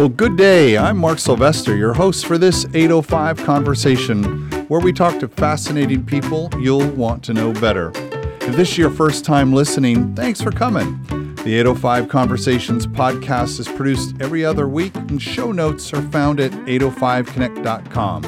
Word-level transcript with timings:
Well, 0.00 0.08
good 0.08 0.38
day. 0.38 0.78
I'm 0.78 0.96
Mark 0.96 1.18
Sylvester, 1.18 1.76
your 1.76 1.92
host 1.92 2.24
for 2.24 2.38
this 2.38 2.64
805 2.72 3.36
conversation, 3.44 4.50
where 4.68 4.80
we 4.80 4.94
talk 4.94 5.20
to 5.20 5.28
fascinating 5.28 6.06
people 6.06 6.48
you'll 6.58 6.88
want 6.92 7.22
to 7.24 7.34
know 7.34 7.52
better. 7.52 7.92
If 8.40 8.56
this 8.56 8.70
is 8.70 8.78
your 8.78 8.88
first 8.88 9.26
time 9.26 9.52
listening, 9.52 10.14
thanks 10.14 10.40
for 10.40 10.52
coming. 10.52 11.04
The 11.44 11.54
805 11.54 12.08
Conversations 12.08 12.86
podcast 12.86 13.60
is 13.60 13.68
produced 13.68 14.14
every 14.20 14.42
other 14.42 14.66
week, 14.66 14.96
and 14.96 15.20
show 15.20 15.52
notes 15.52 15.92
are 15.92 16.00
found 16.08 16.40
at 16.40 16.52
805connect.com. 16.52 18.22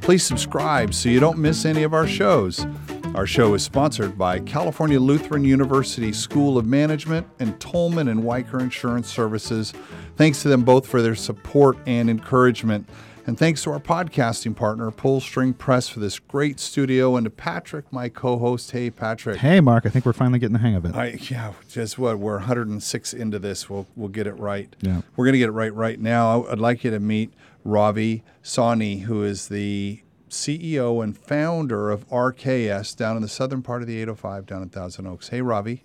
Please 0.00 0.24
subscribe 0.24 0.92
so 0.92 1.08
you 1.08 1.20
don't 1.20 1.38
miss 1.38 1.64
any 1.64 1.84
of 1.84 1.94
our 1.94 2.08
shows. 2.08 2.66
Our 3.14 3.26
show 3.26 3.52
is 3.52 3.62
sponsored 3.62 4.16
by 4.16 4.38
California 4.38 4.98
Lutheran 4.98 5.44
University 5.44 6.14
School 6.14 6.56
of 6.56 6.64
Management 6.64 7.26
and 7.40 7.60
Tolman 7.60 8.08
and 8.08 8.24
Wiker 8.24 8.58
Insurance 8.58 9.06
Services. 9.06 9.74
Thanks 10.16 10.40
to 10.42 10.48
them 10.48 10.62
both 10.62 10.86
for 10.86 11.02
their 11.02 11.14
support 11.14 11.76
and 11.86 12.08
encouragement. 12.08 12.88
And 13.26 13.38
thanks 13.38 13.62
to 13.64 13.70
our 13.70 13.78
podcasting 13.78 14.56
partner, 14.56 14.90
Pull 14.90 15.20
String 15.20 15.52
Press, 15.52 15.90
for 15.90 16.00
this 16.00 16.18
great 16.18 16.58
studio, 16.58 17.14
and 17.16 17.24
to 17.24 17.30
Patrick, 17.30 17.92
my 17.92 18.08
co-host. 18.08 18.70
Hey, 18.70 18.88
Patrick. 18.88 19.36
Hey, 19.36 19.60
Mark. 19.60 19.84
I 19.84 19.90
think 19.90 20.06
we're 20.06 20.14
finally 20.14 20.38
getting 20.38 20.54
the 20.54 20.58
hang 20.58 20.74
of 20.74 20.86
it. 20.86 20.94
I, 20.94 21.18
yeah, 21.30 21.52
just 21.68 21.98
what 21.98 22.18
we're 22.18 22.38
106 22.38 23.12
into 23.14 23.38
this. 23.38 23.68
We'll 23.68 23.86
we'll 23.94 24.08
get 24.08 24.26
it 24.26 24.38
right. 24.38 24.74
Yeah. 24.80 25.02
we're 25.16 25.26
gonna 25.26 25.38
get 25.38 25.50
it 25.50 25.52
right 25.52 25.72
right 25.72 26.00
now. 26.00 26.46
I'd 26.46 26.58
like 26.58 26.82
you 26.82 26.90
to 26.90 26.98
meet 26.98 27.32
Ravi 27.62 28.24
Sawhney, 28.42 29.02
who 29.02 29.22
is 29.22 29.48
the 29.48 30.02
CEO 30.32 31.04
and 31.04 31.16
founder 31.16 31.90
of 31.90 32.08
RKS 32.08 32.96
down 32.96 33.16
in 33.16 33.22
the 33.22 33.28
southern 33.28 33.62
part 33.62 33.82
of 33.82 33.88
the 33.88 33.98
805 33.98 34.46
down 34.46 34.62
in 34.62 34.68
Thousand 34.70 35.06
Oaks. 35.06 35.28
Hey, 35.28 35.42
Ravi. 35.42 35.84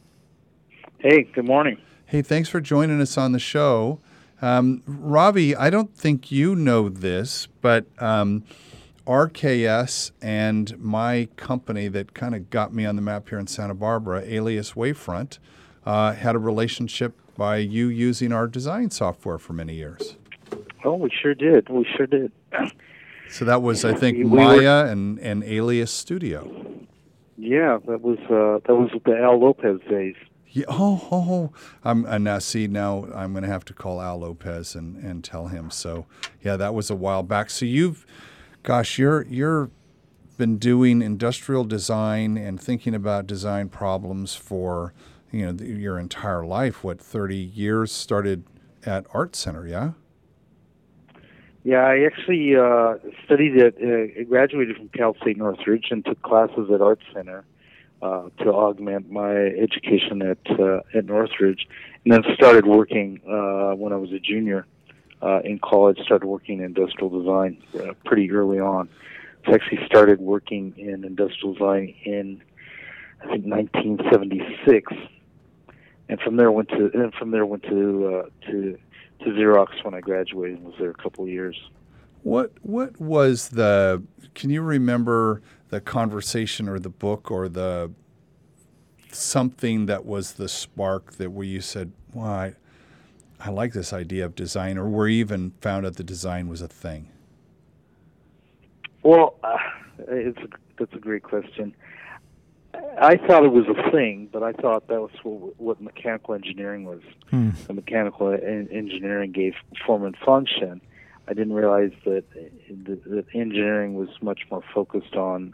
Hey, 1.00 1.24
good 1.24 1.46
morning. 1.46 1.78
Hey, 2.05 2.22
thanks 2.22 2.50
for 2.50 2.62
joining 2.62 3.02
us 3.02 3.18
on 3.18 3.34
the 3.34 3.40
show. 3.40 3.99
Um, 4.41 4.84
Ravi, 4.88 5.55
I 5.55 5.70
don't 5.70 5.94
think 5.96 6.32
you 6.32 6.55
know 6.55 6.90
this, 6.90 7.48
but 7.62 7.86
um, 7.99 8.44
RKS 9.05 10.12
and 10.21 10.77
my 10.80 11.27
company 11.36 11.90
that 11.90 12.14
kind 12.14 12.34
of 12.34 12.49
got 12.49 12.74
me 12.74 12.86
on 12.86 12.96
the 12.96 13.02
map 13.02 13.30
here 13.30 13.40
in 13.40 13.48
Santa 13.48 13.74
Barbara, 13.74 14.21
Alias 14.26 14.74
Wavefront, 14.74 15.40
uh, 15.86 16.14
had 16.14 16.36
a 16.36 16.40
relationship 16.40 17.20
by 17.36 17.58
you 17.58 17.88
using 17.88 18.32
our 18.32 18.48
design 18.48 18.91
software 18.91 19.38
for 19.38 19.54
many 19.54 19.76
years. 19.76 20.16
Oh, 20.86 20.96
we 20.96 21.10
sure 21.10 21.36
did. 21.36 21.68
We 21.70 21.86
sure 21.98 22.08
did. 22.08 22.32
So 23.30 23.46
that 23.46 23.62
was, 23.62 23.84
I 23.86 23.94
think, 23.94 24.18
We- 24.18 24.24
we 24.26 24.30
were- 24.30 24.36
Maya 24.58 24.86
and, 24.86 25.20
and 25.20 25.44
Alias 25.44 25.92
Studio. 25.92 26.50
Yeah, 27.38 27.78
that 27.88 28.02
was 28.02 28.18
uh, 28.30 28.60
that 28.68 28.76
was 28.76 28.90
the 29.06 29.16
Al 29.18 29.40
Lopez 29.40 29.80
days. 29.90 30.16
Yeah, 30.50 30.66
oh, 30.70 31.08
oh, 31.12 31.32
oh. 31.32 31.54
I'm, 31.84 32.04
and 32.05 32.24
now 32.24 32.40
see, 32.40 32.66
now 32.68 33.05
I'm 33.14 33.34
going 33.34 33.44
to 33.44 33.50
have 33.50 33.64
to 33.66 33.74
call 33.74 34.02
Al 34.02 34.18
Lopez 34.22 34.74
and, 34.76 34.96
and 34.98 35.24
tell 35.24 35.48
him. 35.48 35.70
So, 35.70 36.08
yeah, 36.44 36.55
that 36.58 36.74
was 36.74 36.90
a 36.90 36.96
while 36.96 37.22
back. 37.22 37.52
So 37.52 37.66
you've, 37.66 38.08
gosh, 38.64 38.98
you're 38.98 39.24
you're 39.28 39.70
been 40.38 40.58
doing 40.58 41.02
industrial 41.04 41.64
design 41.64 42.38
and 42.38 42.60
thinking 42.60 42.96
about 42.96 43.28
design 43.28 43.70
problems 43.70 44.34
for 44.34 44.94
you 45.32 45.52
know 45.52 45.64
your 45.64 46.00
entire 46.00 46.44
life. 46.46 46.84
What 46.84 47.00
30 47.00 47.36
years? 47.36 47.92
Started 47.92 48.46
at 48.84 49.05
Art 49.14 49.36
Center, 49.36 49.68
yeah. 49.68 49.92
Yeah, 51.68 51.79
I 51.85 52.05
actually 52.05 52.55
uh, 52.55 52.96
studied 53.26 53.57
at, 53.57 53.76
uh, 53.76 54.23
graduated 54.29 54.77
from 54.77 54.87
Cal 54.87 55.18
State 55.21 55.35
Northridge 55.35 55.87
and 55.91 56.05
took 56.05 56.21
classes 56.21 56.71
at 56.74 56.79
Art 56.79 57.01
Center 57.13 57.43
uh, 58.01 58.29
to 58.37 58.54
augment 58.54 59.12
my 59.12 59.35
education 59.35 60.21
at 60.21 60.37
uh, 60.57 60.79
at 60.98 61.04
Northridge, 61.04 61.68
and 62.05 62.13
then 62.13 62.24
started 62.35 62.65
working 62.65 63.20
uh, 63.27 63.76
when 63.76 63.91
I 63.91 63.98
was 63.98 64.13
a 64.13 64.19
junior 64.19 64.66
uh, 65.22 65.41
in 65.44 65.59
college. 65.59 66.00
Started 66.06 66.28
working 66.28 66.59
in 66.59 66.63
industrial 66.63 67.09
design 67.09 67.62
uh, 67.78 67.96
pretty 68.06 68.31
early 68.31 68.62
on. 68.62 68.88
So 69.46 69.52
I 69.52 69.56
actually 69.56 69.86
started 69.88 70.22
working 70.22 70.74
in 70.78 71.03
industrial 71.03 71.52
design 71.56 71.94
in 72.06 72.42
I 73.19 73.25
think 73.25 73.46
1976, 73.46 74.94
and 76.08 76.22
from 76.22 76.38
there 76.38 76.50
went 76.50 76.69
to 76.69 76.92
and 76.94 77.13
from 77.13 77.31
there 77.31 77.46
went 77.46 77.63
to 77.63 78.24
uh, 78.24 78.50
to 78.52 78.80
to 79.20 79.26
Xerox 79.26 79.84
when 79.84 79.94
I 79.94 80.00
graduated. 80.00 80.58
and 80.58 80.68
Was 80.68 80.76
there 80.80 80.90
a 80.90 80.94
couple 80.94 81.24
of 81.24 81.30
years. 81.30 81.58
What 82.24 82.54
what 82.62 83.00
was 83.00 83.50
the? 83.50 84.04
Can 84.36 84.50
you 84.50 84.62
remember 84.62 85.42
the 85.70 85.82
conversation 85.82 86.68
or 86.68 86.80
the 86.80 86.90
book 86.90 87.32
or 87.32 87.48
the 87.48 87.92
something 89.12 89.86
that 89.86 90.06
was 90.06 90.34
the 90.34 90.50
spark 90.50 91.14
that 91.14 91.32
where 91.32 91.46
you 91.46 91.62
said, 91.62 91.92
"Well, 92.14 92.28
I, 92.28 92.54
I 93.40 93.50
like 93.50 93.74
this 93.74 93.94
idea 93.94 94.26
of 94.26 94.36
design," 94.36 94.78
or 94.78 94.90
where 94.90 95.08
you 95.08 95.20
even 95.20 95.52
found 95.62 95.86
out 95.86 95.96
the 95.96 96.04
design 96.04 96.48
was 96.48 96.62
a 96.62 96.68
thing? 96.68 97.10
Well, 99.04 99.36
uh, 99.44 99.58
it's 100.08 100.40
a, 100.40 100.48
that's 100.78 100.94
a 100.94 101.00
great 101.00 101.24
question. 101.24 101.74
I 103.00 103.18
thought 103.18 103.46
it 103.46 103.52
was 103.52 103.66
a 103.68 103.91
thing, 103.91 104.30
but 104.31 104.44
I 104.44 104.53
thought 104.53 104.88
that 104.88 105.00
was 105.02 105.12
what, 105.24 105.59
what 105.59 105.81
mechanical 105.81 106.34
engineering 106.34 106.85
was. 106.85 107.02
Hmm. 107.30 107.52
The 107.68 107.74
mechanical 107.74 108.31
en- 108.31 108.69
engineering 108.72 109.31
gave 109.31 109.53
form 109.85 110.03
and 110.03 110.16
function. 110.18 110.81
I 111.28 111.34
didn't 111.34 111.53
realize 111.53 111.91
that 112.06 112.24
that 112.86 113.03
that 113.03 113.25
engineering 113.34 113.96
was 113.96 114.09
much 114.22 114.41
more 114.50 114.63
focused 114.74 115.16
on 115.16 115.53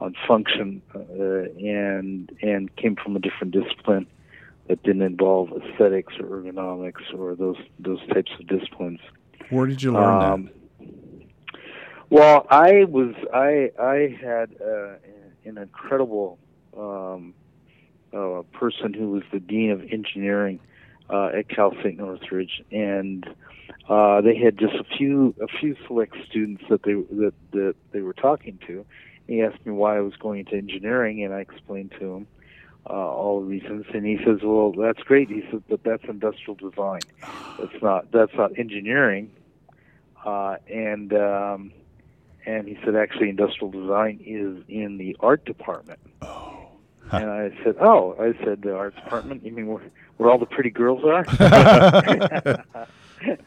on 0.00 0.14
function 0.28 0.82
uh, 0.94 0.98
and 1.58 2.30
and 2.42 2.74
came 2.76 2.96
from 2.96 3.16
a 3.16 3.18
different 3.18 3.52
discipline 3.52 4.06
that 4.68 4.82
didn't 4.82 5.02
involve 5.02 5.50
aesthetics 5.52 6.14
or 6.18 6.26
ergonomics 6.26 7.12
or 7.16 7.34
those 7.34 7.56
those 7.78 8.00
types 8.08 8.30
of 8.38 8.46
disciplines. 8.46 9.00
Where 9.50 9.66
did 9.66 9.82
you 9.82 9.92
learn 9.92 10.22
Um, 10.22 10.50
well, 12.10 12.46
I 12.50 12.84
was 12.84 13.14
I 13.32 13.70
I 13.80 14.16
had 14.22 14.54
uh, 14.60 14.94
an 15.44 15.58
incredible 15.58 16.38
um, 16.76 17.34
uh, 18.12 18.42
person 18.52 18.94
who 18.94 19.10
was 19.10 19.22
the 19.32 19.40
dean 19.40 19.70
of 19.70 19.80
engineering 19.90 20.60
uh, 21.10 21.26
at 21.26 21.48
Cal 21.48 21.72
State 21.80 21.96
Northridge, 21.96 22.62
and 22.70 23.26
uh, 23.88 24.20
they 24.20 24.36
had 24.36 24.58
just 24.58 24.74
a 24.74 24.84
few 24.96 25.34
a 25.40 25.46
few 25.46 25.76
select 25.86 26.16
students 26.28 26.64
that 26.70 26.82
they 26.82 26.94
that 26.94 27.34
that 27.52 27.74
they 27.92 28.00
were 28.00 28.14
talking 28.14 28.58
to. 28.66 28.84
He 29.26 29.42
asked 29.42 29.64
me 29.64 29.72
why 29.72 29.96
I 29.96 30.00
was 30.00 30.14
going 30.16 30.40
into 30.40 30.54
engineering, 30.54 31.24
and 31.24 31.34
I 31.34 31.40
explained 31.40 31.92
to 31.98 32.14
him 32.14 32.26
uh, 32.88 32.92
all 32.92 33.40
the 33.40 33.46
reasons. 33.46 33.86
And 33.92 34.04
he 34.04 34.18
says, 34.24 34.40
"Well, 34.42 34.72
that's 34.72 35.00
great." 35.00 35.28
He 35.28 35.42
says, 35.50 35.60
"But 35.68 35.82
that's 35.84 36.04
industrial 36.04 36.56
design. 36.56 37.04
That's 37.58 37.82
not 37.82 38.10
that's 38.12 38.34
not 38.34 38.58
engineering." 38.58 39.30
Uh, 40.24 40.56
and 40.72 41.12
um, 41.12 41.72
and 42.46 42.66
he 42.66 42.78
said, 42.84 42.96
"Actually, 42.96 43.28
industrial 43.28 43.70
design 43.70 44.20
is 44.24 44.62
in 44.68 44.98
the 44.98 45.16
art 45.20 45.44
department." 45.44 46.00
Oh. 46.22 46.33
And 47.12 47.30
I 47.30 47.50
said, 47.62 47.76
"Oh," 47.80 48.16
I 48.18 48.32
said, 48.44 48.62
"The 48.62 48.74
art 48.74 48.94
department? 48.96 49.44
You 49.44 49.52
mean 49.52 49.66
where, 49.68 49.82
where 50.16 50.30
all 50.30 50.38
the 50.38 50.46
pretty 50.46 50.70
girls 50.70 51.04
are?" 51.04 51.24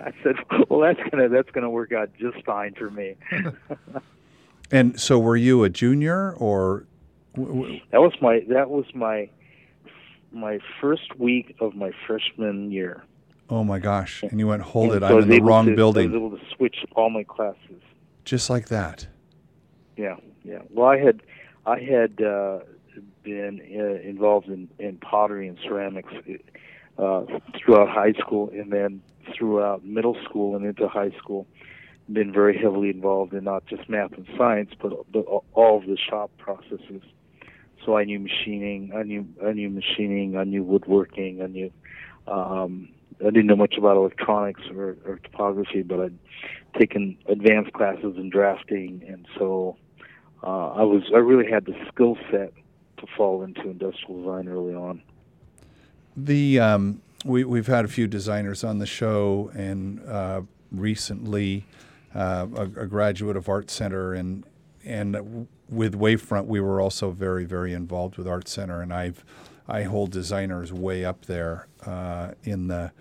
I 0.01 0.13
said, 0.23 0.35
"Well, 0.69 0.79
that's 0.81 1.00
gonna 1.09 1.29
that's 1.29 1.50
gonna 1.51 1.69
work 1.69 1.91
out 1.91 2.09
just 2.19 2.44
fine 2.45 2.73
for 2.75 2.90
me." 2.90 3.16
And 4.69 5.00
so, 5.00 5.18
were 5.18 5.38
you 5.38 5.63
a 5.63 5.69
junior 5.69 6.34
or? 6.34 6.85
That 7.35 8.01
was 8.01 8.12
my 8.22 8.44
that 8.50 8.69
was 8.69 8.84
my 8.94 9.29
my 10.34 10.59
first 10.81 11.18
week 11.18 11.56
of 11.62 11.74
my 11.74 11.91
freshman 12.06 12.69
year. 12.72 13.03
Oh 13.50 13.63
my 13.63 13.79
gosh! 13.79 14.24
And 14.24 14.39
you 14.39 14.47
went, 14.47 14.62
hold 14.63 14.91
And 14.91 15.03
it! 15.03 15.07
so 15.07 15.18
I'm 15.19 15.24
in 15.24 15.29
the 15.29 15.39
wrong 15.41 15.68
to- 15.68 15.81
I 15.81 15.85
was 15.85 15.97
able 15.97 16.31
to 16.31 16.39
switch 16.53 16.84
all 16.97 17.09
my 17.09 17.24
classes. 17.24 17.81
Just 18.25 18.50
like 18.50 18.68
that. 18.68 19.07
Yeah, 19.95 20.18
yeah. 20.44 20.59
Well, 20.69 20.88
I 20.88 20.97
had 20.97 21.22
I 21.66 21.79
had 21.79 22.22
uh, 22.22 22.59
been 23.28 23.60
uh, 23.78 24.08
involved 24.08 24.48
in, 24.48 24.70
in 24.80 24.98
pottery 24.98 25.48
and 25.48 25.58
ceramics 25.62 26.13
uh, 26.98 27.24
throughout 27.57 27.90
high 27.90 28.13
school, 28.13 28.50
and 28.54 28.72
then 28.72 29.01
throughout 29.36 29.84
middle 29.84 30.16
school 30.24 30.56
and 30.56 30.66
into 30.66 30.88
high 30.88 31.12
school. 31.18 31.46
Been 32.10 32.31
very 32.31 32.57
heavily 32.57 32.90
involved 32.90 33.34
in 33.34 33.44
not 33.44 33.66
just 33.66 33.90
math 33.90 34.13
and 34.13 34.25
science, 34.38 34.72
but 34.81 34.94
but 35.12 35.25
all 35.54 35.78
of 35.78 35.86
the 35.88 35.98
shop 35.98 36.31
processes. 36.38 37.01
So 37.84 37.98
I 37.98 38.06
knew 38.06 38.19
machining, 38.19 38.94
I 38.96 39.04
knew 39.04 39.28
I 39.46 39.51
knew 39.51 39.69
machining, 39.69 40.38
I 40.38 40.46
knew 40.46 40.63
woodworking, 40.63 41.42
I 41.42 41.48
knew. 41.48 41.72
Um, 42.25 42.90
I 43.19 43.25
didn't 43.25 43.48
know 43.48 43.56
much 43.56 43.75
about 43.78 43.98
electronics 43.98 44.62
or, 44.74 44.96
or 45.06 45.19
topography, 45.24 45.81
but 45.81 46.00
I'd 46.00 46.18
taken 46.80 47.18
advanced 47.28 47.74
classes 47.74 48.16
in 48.16 48.30
drafting, 48.30 49.04
and 49.06 49.28
so 49.38 49.75
uh, 50.44 50.69
I 50.81 50.84
was 50.84 51.04
I 51.13 51.18
really 51.18 51.50
had 51.51 51.66
the 51.66 51.75
skill 51.92 52.16
set 52.31 52.54
to 52.98 53.08
fall 53.16 53.44
into 53.44 53.62
industrial 53.62 54.22
design 54.22 54.48
early 54.48 54.74
on. 54.74 55.02
The 56.16 56.60
um, 56.60 57.02
we 57.26 57.44
we've 57.44 57.68
had 57.68 57.86
a 57.86 57.88
few 57.88 58.08
designers 58.08 58.64
on 58.64 58.80
the 58.80 58.86
show, 58.86 59.52
and 59.54 60.02
uh, 60.08 60.42
recently 60.72 61.66
uh, 62.16 62.48
a, 62.56 62.64
a 62.64 62.88
graduate 62.88 63.38
of 63.38 63.50
Art 63.50 63.70
Center, 63.70 64.14
and 64.14 64.44
and 64.84 65.48
with 65.70 65.94
Wavefront, 66.00 66.46
we 66.48 66.60
were 66.60 66.82
also 66.82 67.12
very 67.12 67.46
very 67.46 67.74
involved 67.74 68.18
with 68.18 68.28
Art 68.28 68.48
Center, 68.48 68.82
and 68.82 68.94
I've 68.94 69.24
I 69.68 69.84
hold 69.84 70.12
designers 70.12 70.72
way 70.72 71.04
up 71.04 71.26
there 71.26 71.68
uh, 71.86 72.32
in 72.44 72.68
the 72.68 72.92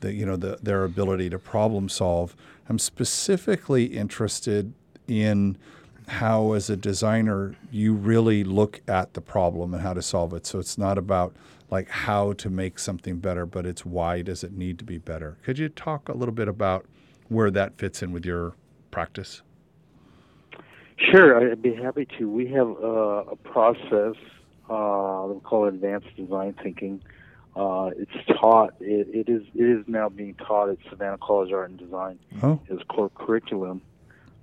the 0.00 0.12
you 0.12 0.24
know 0.24 0.36
the, 0.36 0.58
their 0.62 0.84
ability 0.84 1.30
to 1.30 1.38
problem 1.38 1.88
solve. 1.88 2.36
I'm 2.68 2.78
specifically 2.78 3.84
interested 3.84 4.72
in 5.08 5.58
how, 6.12 6.52
as 6.52 6.70
a 6.70 6.76
designer, 6.76 7.54
you 7.70 7.94
really 7.94 8.44
look 8.44 8.80
at 8.88 9.14
the 9.14 9.20
problem 9.20 9.74
and 9.74 9.82
how 9.82 9.94
to 9.94 10.02
solve 10.02 10.32
it. 10.32 10.46
So 10.46 10.58
it's 10.58 10.78
not 10.78 10.98
about 10.98 11.34
like 11.70 11.88
how 11.88 12.34
to 12.34 12.50
make 12.50 12.78
something 12.78 13.18
better, 13.18 13.46
but 13.46 13.66
it's 13.66 13.84
why 13.84 14.22
does 14.22 14.44
it 14.44 14.52
need 14.52 14.78
to 14.78 14.84
be 14.84 14.98
better. 14.98 15.38
Could 15.42 15.58
you 15.58 15.68
talk 15.68 16.08
a 16.08 16.12
little 16.12 16.34
bit 16.34 16.48
about 16.48 16.86
where 17.28 17.50
that 17.50 17.78
fits 17.78 18.02
in 18.02 18.12
with 18.12 18.26
your 18.26 18.54
practice? 18.90 19.42
Sure, 20.98 21.50
I'd 21.50 21.62
be 21.62 21.74
happy 21.74 22.06
to. 22.18 22.28
We 22.28 22.46
have 22.48 22.68
uh, 22.68 23.24
a 23.32 23.36
process 23.36 24.14
uh, 24.72 25.26
we 25.28 25.40
call 25.40 25.66
it 25.66 25.74
advanced 25.74 26.14
design 26.16 26.54
thinking. 26.62 27.02
Uh, 27.54 27.90
it's 27.96 28.26
taught. 28.40 28.74
It, 28.80 29.08
it 29.12 29.28
is. 29.30 29.42
It 29.54 29.64
is 29.64 29.84
now 29.86 30.08
being 30.08 30.34
taught 30.34 30.70
at 30.70 30.78
Savannah 30.88 31.18
College 31.18 31.52
Art 31.52 31.70
and 31.70 31.78
Design 31.78 32.18
oh. 32.42 32.60
as 32.70 32.78
core 32.88 33.10
curriculum. 33.10 33.82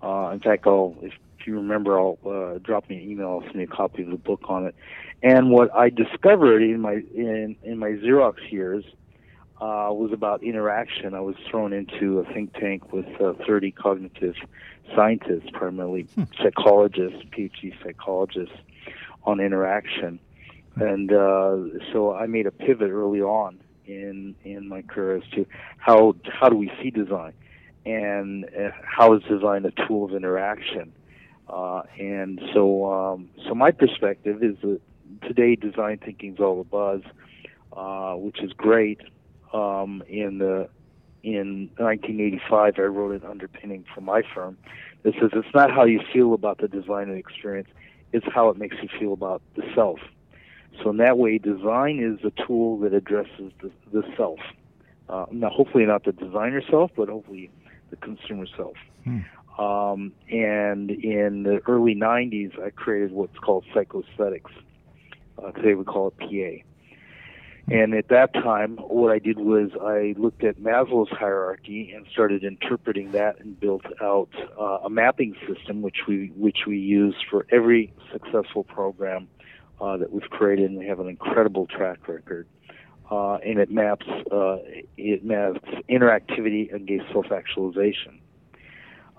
Uh, 0.03 0.29
in 0.33 0.39
fact, 0.39 0.67
I'll 0.67 0.95
if, 1.01 1.13
if 1.39 1.47
you 1.47 1.55
remember, 1.55 1.99
I'll 1.99 2.19
uh, 2.25 2.57
drop 2.59 2.89
me 2.89 2.97
an 2.97 3.09
email. 3.09 3.27
I'll 3.27 3.43
send 3.43 3.55
you 3.55 3.63
a 3.63 3.67
copy 3.67 4.03
of 4.03 4.09
the 4.09 4.17
book 4.17 4.41
on 4.45 4.67
it. 4.67 4.75
And 5.23 5.51
what 5.51 5.73
I 5.73 5.89
discovered 5.89 6.61
in 6.61 6.81
my 6.81 7.01
in 7.13 7.55
in 7.63 7.77
my 7.77 7.91
Xerox 7.91 8.51
years 8.51 8.83
uh, 9.61 9.89
was 9.91 10.11
about 10.13 10.43
interaction. 10.43 11.13
I 11.13 11.19
was 11.19 11.35
thrown 11.49 11.73
into 11.73 12.19
a 12.19 12.33
think 12.33 12.53
tank 12.53 12.93
with 12.93 13.05
uh, 13.21 13.33
30 13.45 13.71
cognitive 13.71 14.35
scientists, 14.95 15.49
primarily 15.51 16.03
hmm. 16.15 16.23
psychologists, 16.41 17.21
PhD 17.31 17.73
psychologists, 17.83 18.55
on 19.23 19.39
interaction. 19.39 20.19
And 20.75 21.11
uh, 21.11 21.57
so 21.91 22.13
I 22.13 22.27
made 22.27 22.47
a 22.47 22.51
pivot 22.51 22.89
early 22.89 23.21
on 23.21 23.59
in 23.85 24.35
in 24.43 24.67
my 24.69 24.81
career 24.83 25.17
as 25.17 25.23
to 25.33 25.45
how 25.77 26.15
how 26.23 26.47
do 26.47 26.55
we 26.55 26.71
see 26.81 26.89
design, 26.89 27.33
and 27.85 28.45
uh, 28.45 28.71
how 28.83 29.13
is 29.13 29.23
design 29.23 29.65
a 29.65 29.71
tool 29.87 30.05
of 30.05 30.13
interaction. 30.13 30.93
Uh, 31.49 31.81
and 31.97 32.39
so 32.53 32.91
um, 32.91 33.29
so 33.47 33.55
my 33.55 33.71
perspective 33.71 34.43
is 34.43 34.55
that 34.61 34.79
today 35.27 35.55
design 35.55 35.97
thinking 35.97 36.33
is 36.33 36.39
all 36.39 36.57
the 36.57 36.63
buzz, 36.63 37.01
uh, 37.75 38.13
which 38.15 38.41
is 38.41 38.53
great. 38.53 39.01
Um, 39.51 40.03
in 40.07 40.37
the 40.37 40.69
in 41.23 41.69
1985, 41.77 42.75
I 42.77 42.81
wrote 42.83 43.21
an 43.21 43.27
underpinning 43.29 43.83
for 43.93 44.01
my 44.01 44.21
firm 44.33 44.57
that 45.03 45.13
says 45.19 45.31
it's 45.33 45.53
not 45.53 45.71
how 45.71 45.85
you 45.85 46.01
feel 46.13 46.33
about 46.33 46.59
the 46.59 46.67
design 46.67 47.09
and 47.09 47.17
experience, 47.17 47.69
it's 48.13 48.25
how 48.33 48.49
it 48.49 48.57
makes 48.57 48.77
you 48.81 48.89
feel 48.99 49.13
about 49.13 49.41
the 49.55 49.63
self. 49.75 49.99
So 50.81 50.91
in 50.91 50.97
that 50.97 51.17
way, 51.17 51.37
design 51.37 51.99
is 51.99 52.23
a 52.23 52.45
tool 52.45 52.77
that 52.79 52.93
addresses 52.93 53.51
the, 53.61 53.71
the 53.91 54.03
self. 54.15 54.39
Uh, 55.09 55.25
now, 55.31 55.49
hopefully 55.49 55.85
not 55.85 56.05
the 56.05 56.11
designer 56.11 56.61
self, 56.69 56.91
but 56.95 57.09
hopefully 57.09 57.49
the 57.89 57.95
consumer 57.97 58.45
self. 58.55 58.75
Hmm. 59.03 59.19
Um, 59.59 60.13
and 60.31 60.89
in 60.89 61.43
the 61.43 61.59
early 61.67 61.93
90s, 61.93 62.57
I 62.63 62.69
created 62.69 63.11
what's 63.11 63.37
called 63.39 63.65
psychoaesthetics. 63.75 64.51
Uh, 65.37 65.51
today 65.51 65.73
we 65.73 65.83
call 65.83 66.07
it 66.07 66.17
PA. 66.17 66.65
And 67.71 67.93
at 67.93 68.07
that 68.07 68.33
time, 68.33 68.77
what 68.77 69.11
I 69.11 69.19
did 69.19 69.37
was 69.37 69.69
I 69.79 70.15
looked 70.17 70.45
at 70.45 70.59
Maslow's 70.59 71.09
hierarchy 71.11 71.91
and 71.93 72.07
started 72.11 72.43
interpreting 72.43 73.11
that 73.11 73.41
and 73.41 73.59
built 73.59 73.83
out 74.01 74.29
uh, 74.57 74.79
a 74.85 74.89
mapping 74.89 75.35
system, 75.45 75.81
which 75.81 76.07
we 76.07 76.31
which 76.35 76.59
we 76.65 76.79
use 76.79 77.15
for 77.29 77.45
every 77.51 77.93
successful 78.11 78.63
program 78.63 79.27
uh, 79.81 79.97
that 79.97 80.11
we've 80.11 80.29
created, 80.31 80.71
and 80.71 80.79
we 80.79 80.87
have 80.87 80.99
an 80.99 81.07
incredible 81.07 81.67
track 81.67 82.07
record. 82.07 82.47
Uh, 83.11 83.35
and 83.35 83.59
it 83.59 83.69
maps 83.69 84.07
uh, 84.31 84.57
it 84.97 85.23
maps 85.23 85.59
interactivity 85.89 86.73
against 86.73 87.11
self-actualization. 87.11 88.19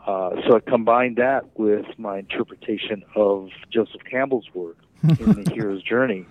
Uh, 0.07 0.31
so 0.47 0.57
I 0.57 0.61
combined 0.61 1.17
that 1.17 1.45
with 1.59 1.87
my 1.99 2.19
interpretation 2.19 3.05
of 3.15 3.51
Joseph 3.71 4.03
Campbell's 4.11 4.49
work 4.55 4.79
in 5.03 5.43
the 5.43 5.51
hero's 5.55 5.83
journey 5.83 6.27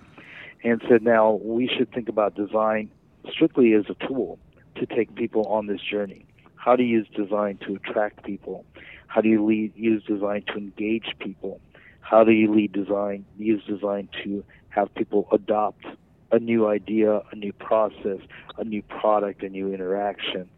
and 0.64 0.82
said, 0.88 1.02
now 1.02 1.40
we 1.42 1.68
should 1.68 1.92
think 1.92 2.08
about 2.08 2.34
design 2.34 2.90
strictly 3.30 3.74
as 3.74 3.84
a 3.88 4.06
tool 4.06 4.38
to 4.76 4.86
take 4.86 5.14
people 5.14 5.46
on 5.46 5.66
this 5.66 5.80
journey. 5.80 6.26
How 6.56 6.76
do 6.76 6.82
you 6.82 6.98
use 6.98 7.08
design 7.14 7.58
to 7.66 7.76
attract 7.76 8.24
people? 8.24 8.64
How 9.06 9.20
do 9.20 9.28
you 9.28 9.44
lead, 9.44 9.72
use 9.76 10.02
design 10.04 10.42
to 10.48 10.54
engage 10.54 11.14
people? 11.18 11.60
How 12.00 12.24
do 12.24 12.32
you 12.32 12.52
lead 12.52 12.72
design, 12.72 13.24
use 13.38 13.62
design 13.64 14.08
to 14.24 14.44
have 14.70 14.94
people 14.94 15.28
adopt 15.32 15.84
a 16.32 16.38
new 16.38 16.66
idea, 16.68 17.22
a 17.32 17.36
new 17.36 17.52
process, 17.52 18.18
a 18.58 18.64
new 18.64 18.82
product, 18.82 19.42
a 19.42 19.48
new 19.48 19.72
interaction, 19.72 20.48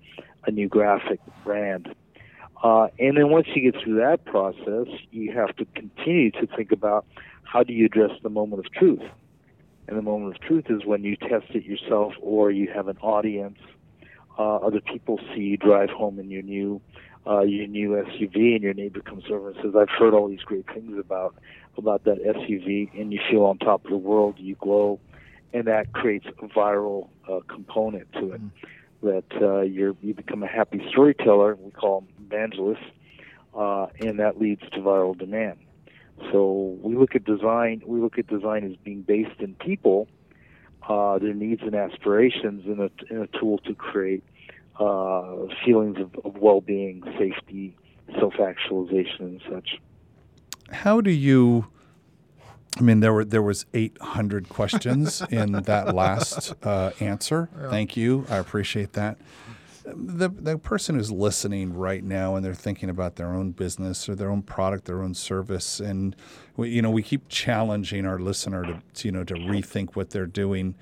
a 0.47 0.51
new 0.51 0.69
graphic 0.69 1.21
brand? 1.45 1.95
Uh, 2.63 2.89
and 2.99 3.17
then 3.17 3.29
once 3.31 3.49
you 3.55 3.73
get 3.73 3.83
through 3.83 3.97
that 3.97 4.25
process, 4.25 4.87
you 5.11 5.33
have 5.33 5.55
to 5.57 5.65
continue 5.75 6.31
to 6.31 6.47
think 6.57 6.71
about 6.71 7.05
how 7.43 7.63
do 7.63 7.73
you 7.73 7.87
address 7.87 8.13
the 8.23 8.31
moment 8.31 8.65
of 8.65 8.73
truth? 8.73 9.03
And 9.89 9.99
the 9.99 10.03
moment 10.03 10.37
of 10.37 10.41
truth 10.43 10.67
is 10.69 10.85
when 10.85 11.03
you 11.03 11.17
test 11.17 11.47
it 11.51 11.65
yourself 11.65 12.15
or 12.21 12.51
you 12.51 12.71
have 12.73 12.89
an 12.89 12.99
audience. 12.99 13.59
Uh, 14.39 14.57
other 14.57 14.81
people 14.81 15.19
see 15.35 15.41
you 15.41 15.57
drive 15.57 15.91
home 15.91 16.19
in 16.19 16.31
your 16.31 16.43
new 16.43 16.81
uh, 17.27 17.43
your 17.43 17.67
new 17.69 17.91
SUV, 17.91 18.55
and 18.55 18.63
your 18.63 18.75
neighbor 18.75 19.01
comes 19.01 19.25
over 19.31 19.51
and 19.51 19.59
says, 19.63 19.75
"I've 19.77 19.91
heard 19.91 20.13
all 20.13 20.29
these 20.29 20.41
great 20.41 20.67
things 20.67 20.99
about 20.99 21.37
about 21.79 22.05
that 22.05 22.19
SUV," 22.25 22.91
and 22.99 23.13
you 23.13 23.21
feel 23.31 23.45
on 23.45 23.59
top 23.59 23.85
of 23.85 23.91
the 23.91 23.97
world. 23.97 24.37
You 24.39 24.57
glow, 24.57 24.99
and 25.53 25.67
that 25.67 25.93
creates 25.93 26.27
a 26.27 26.47
viral 26.49 27.09
uh, 27.29 27.41
component 27.47 28.13
to 28.15 28.33
it. 28.33 28.41
Mm. 28.41 28.51
That 29.03 29.43
uh, 29.43 29.61
you're 29.61 29.95
you 30.01 30.15
become 30.15 30.43
a 30.43 30.49
happy 30.49 30.85
storyteller. 30.91 31.55
We 31.57 31.71
call 31.71 32.01
them 32.01 32.09
evangelists, 32.33 32.85
uh, 33.55 33.87
and 34.01 34.19
that 34.19 34.41
leads 34.41 34.63
to 34.73 34.79
viral 34.81 35.17
demand. 35.17 35.59
So 36.31 36.79
we 36.83 36.97
look 36.97 37.15
at 37.15 37.25
design. 37.25 37.83
We 37.85 38.01
look 38.01 38.19
at 38.19 38.27
design 38.27 38.65
as 38.65 38.77
being 38.77 39.03
based 39.03 39.41
in 39.41 39.55
people, 39.55 40.09
uh, 40.89 41.19
their 41.19 41.35
needs 41.35 41.63
and 41.63 41.75
aspirations, 41.75 42.65
and 42.67 42.81
a, 42.81 42.91
and 43.11 43.23
a 43.23 43.39
tool 43.39 43.59
to 43.59 43.75
create 43.75 44.23
uh, 44.79 45.47
feelings 45.65 45.99
of, 45.99 46.15
of 46.25 46.37
well-being, 46.37 47.03
safety, 47.19 47.77
self-actualization, 48.19 49.27
and 49.27 49.43
such. 49.51 49.81
How 50.71 51.01
do 51.01 51.11
you? 51.11 51.67
I 52.79 52.81
mean, 52.81 53.01
there 53.01 53.13
were 53.13 53.25
there 53.25 53.43
was 53.43 53.67
800 53.75 54.49
questions 54.49 55.23
in 55.31 55.53
that 55.53 55.95
last 55.95 56.55
uh, 56.63 56.93
answer. 57.01 57.51
Yeah. 57.61 57.71
Thank 57.71 57.97
you. 57.97 58.27
I 58.31 58.37
appreciate 58.37 58.95
that 58.95 59.19
the 59.85 60.29
the 60.29 60.59
person 60.59 60.97
who's 60.97 61.11
listening 61.11 61.73
right 61.73 62.05
now 62.05 62.37
and 62.37 62.45
they're 62.45 62.55
thinking 62.55 62.91
about 62.91 63.17
their 63.17 63.35
own 63.35 63.53
business 63.53 64.09
or 64.09 64.15
their 64.15 64.31
own 64.31 64.43
product, 64.43 64.85
their 64.85 65.03
own 65.03 65.15
service, 65.15 65.81
and 65.81 66.17
we, 66.57 66.71
you 66.71 66.83
know 66.83 66.91
we 66.91 67.03
keep 67.03 67.29
challenging 67.29 68.07
our 68.07 68.19
listener 68.19 68.65
to, 68.65 68.83
to 68.95 69.09
you 69.09 69.13
know 69.13 69.25
to 69.25 69.35
rethink 69.35 69.95
what 69.95 70.11
they're 70.11 70.27
doing. 70.27 70.75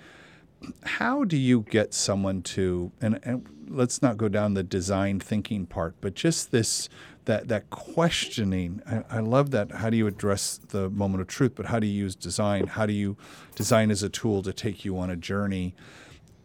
How 0.85 1.25
do 1.25 1.37
you 1.37 1.63
get 1.71 1.95
someone 1.95 2.43
to 2.43 2.93
and, 3.01 3.19
and 3.23 3.47
let's 3.69 4.03
not 4.03 4.17
go 4.17 4.29
down 4.29 4.55
the 4.55 4.63
design 4.63 5.21
thinking 5.21 5.67
part, 5.67 5.95
but 6.01 6.15
just 6.15 6.51
this 6.51 6.89
that 7.25 7.49
that 7.49 7.71
questioning. 7.71 8.83
I, 8.87 9.19
I 9.19 9.21
love 9.21 9.51
that. 9.53 9.73
How 9.73 9.91
do 9.91 9.97
you 9.97 10.07
address 10.07 10.59
the 10.69 10.91
moment 10.91 11.21
of 11.21 11.29
truth? 11.29 11.53
But 11.55 11.67
how 11.67 11.79
do 11.79 11.87
you 11.87 11.93
use 11.93 12.15
design? 12.15 12.67
How 12.67 12.87
do 12.87 12.93
you 12.93 13.17
design 13.55 13.91
as 13.91 14.03
a 14.03 14.09
tool 14.09 14.43
to 14.43 14.53
take 14.53 14.85
you 14.85 14.99
on 14.99 15.11
a 15.11 15.17
journey? 15.17 15.75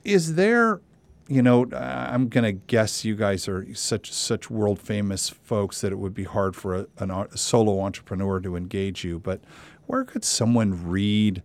Is 0.03 0.35
there 0.35 0.81
you 1.27 1.41
know, 1.41 1.65
uh, 1.65 2.10
I'm 2.12 2.27
going 2.27 2.44
to 2.44 2.51
guess 2.51 3.03
you 3.03 3.15
guys 3.15 3.48
are 3.48 3.65
such 3.74 4.12
such 4.12 4.51
world 4.51 4.79
famous 4.79 5.29
folks 5.29 5.82
that 5.82 5.91
it 5.91 5.98
would 5.98 6.13
be 6.13 6.24
hard 6.24 6.55
for 6.55 6.75
a, 6.75 6.88
a, 6.98 7.38
solo 7.38 7.82
entrepreneur 7.82 8.39
to 8.39 8.55
engage 8.55 9.03
you. 9.03 9.20
But 9.20 9.41
where 9.88 10.03
could 10.03 10.24
someone 10.24 10.88
read 10.88 11.41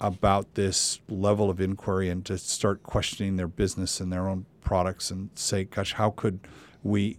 about 0.00 0.54
this 0.54 1.00
level 1.08 1.50
of 1.50 1.60
inquiry 1.60 2.08
and 2.08 2.24
to 2.24 2.38
start 2.38 2.82
questioning 2.82 3.36
their 3.36 3.48
business 3.48 4.00
and 4.00 4.12
their 4.12 4.28
own 4.28 4.46
products 4.62 5.10
and 5.10 5.28
say, 5.34 5.64
"Gosh, 5.64 5.94
how 5.94 6.10
could 6.10 6.40
we 6.82 7.18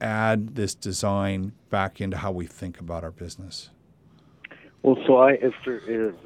add 0.00 0.54
this 0.54 0.74
design 0.74 1.52
back 1.68 2.00
into 2.00 2.16
how 2.16 2.32
we 2.32 2.46
think 2.46 2.80
about 2.80 3.04
our 3.04 3.10
business?" 3.10 3.68
Well, 4.82 4.96
so 5.06 5.16
I, 5.16 5.32
as, 5.34 5.52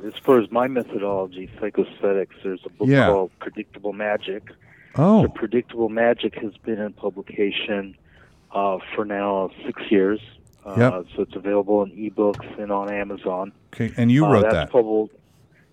as 0.07 0.13
far 0.23 0.39
as 0.39 0.51
my 0.53 0.69
methodology, 0.69 1.51
psychoaesthetics, 1.59 2.35
there's 2.45 2.61
a 2.67 2.69
book 2.69 2.87
yeah. 2.87 3.07
called 3.07 3.31
Predictable 3.41 3.95
Magic 3.95 4.51
Oh. 4.97 5.23
The 5.23 5.29
Predictable 5.29 5.89
Magic 5.89 6.35
has 6.37 6.57
been 6.59 6.79
in 6.79 6.93
publication 6.93 7.97
uh, 8.53 8.79
for 8.95 9.05
now 9.05 9.51
six 9.65 9.83
years. 9.91 10.21
Uh, 10.65 10.75
yep. 10.79 11.07
So 11.17 11.23
it's 11.23 11.35
available 11.35 11.83
in 11.83 11.91
ebooks 11.91 12.61
and 12.61 12.71
on 12.71 12.93
Amazon. 12.93 13.53
Okay, 13.75 13.93
and 13.97 14.13
you 14.13 14.27
uh, 14.27 14.33
wrote 14.33 14.51
that. 14.51 14.71
Published, 14.71 15.15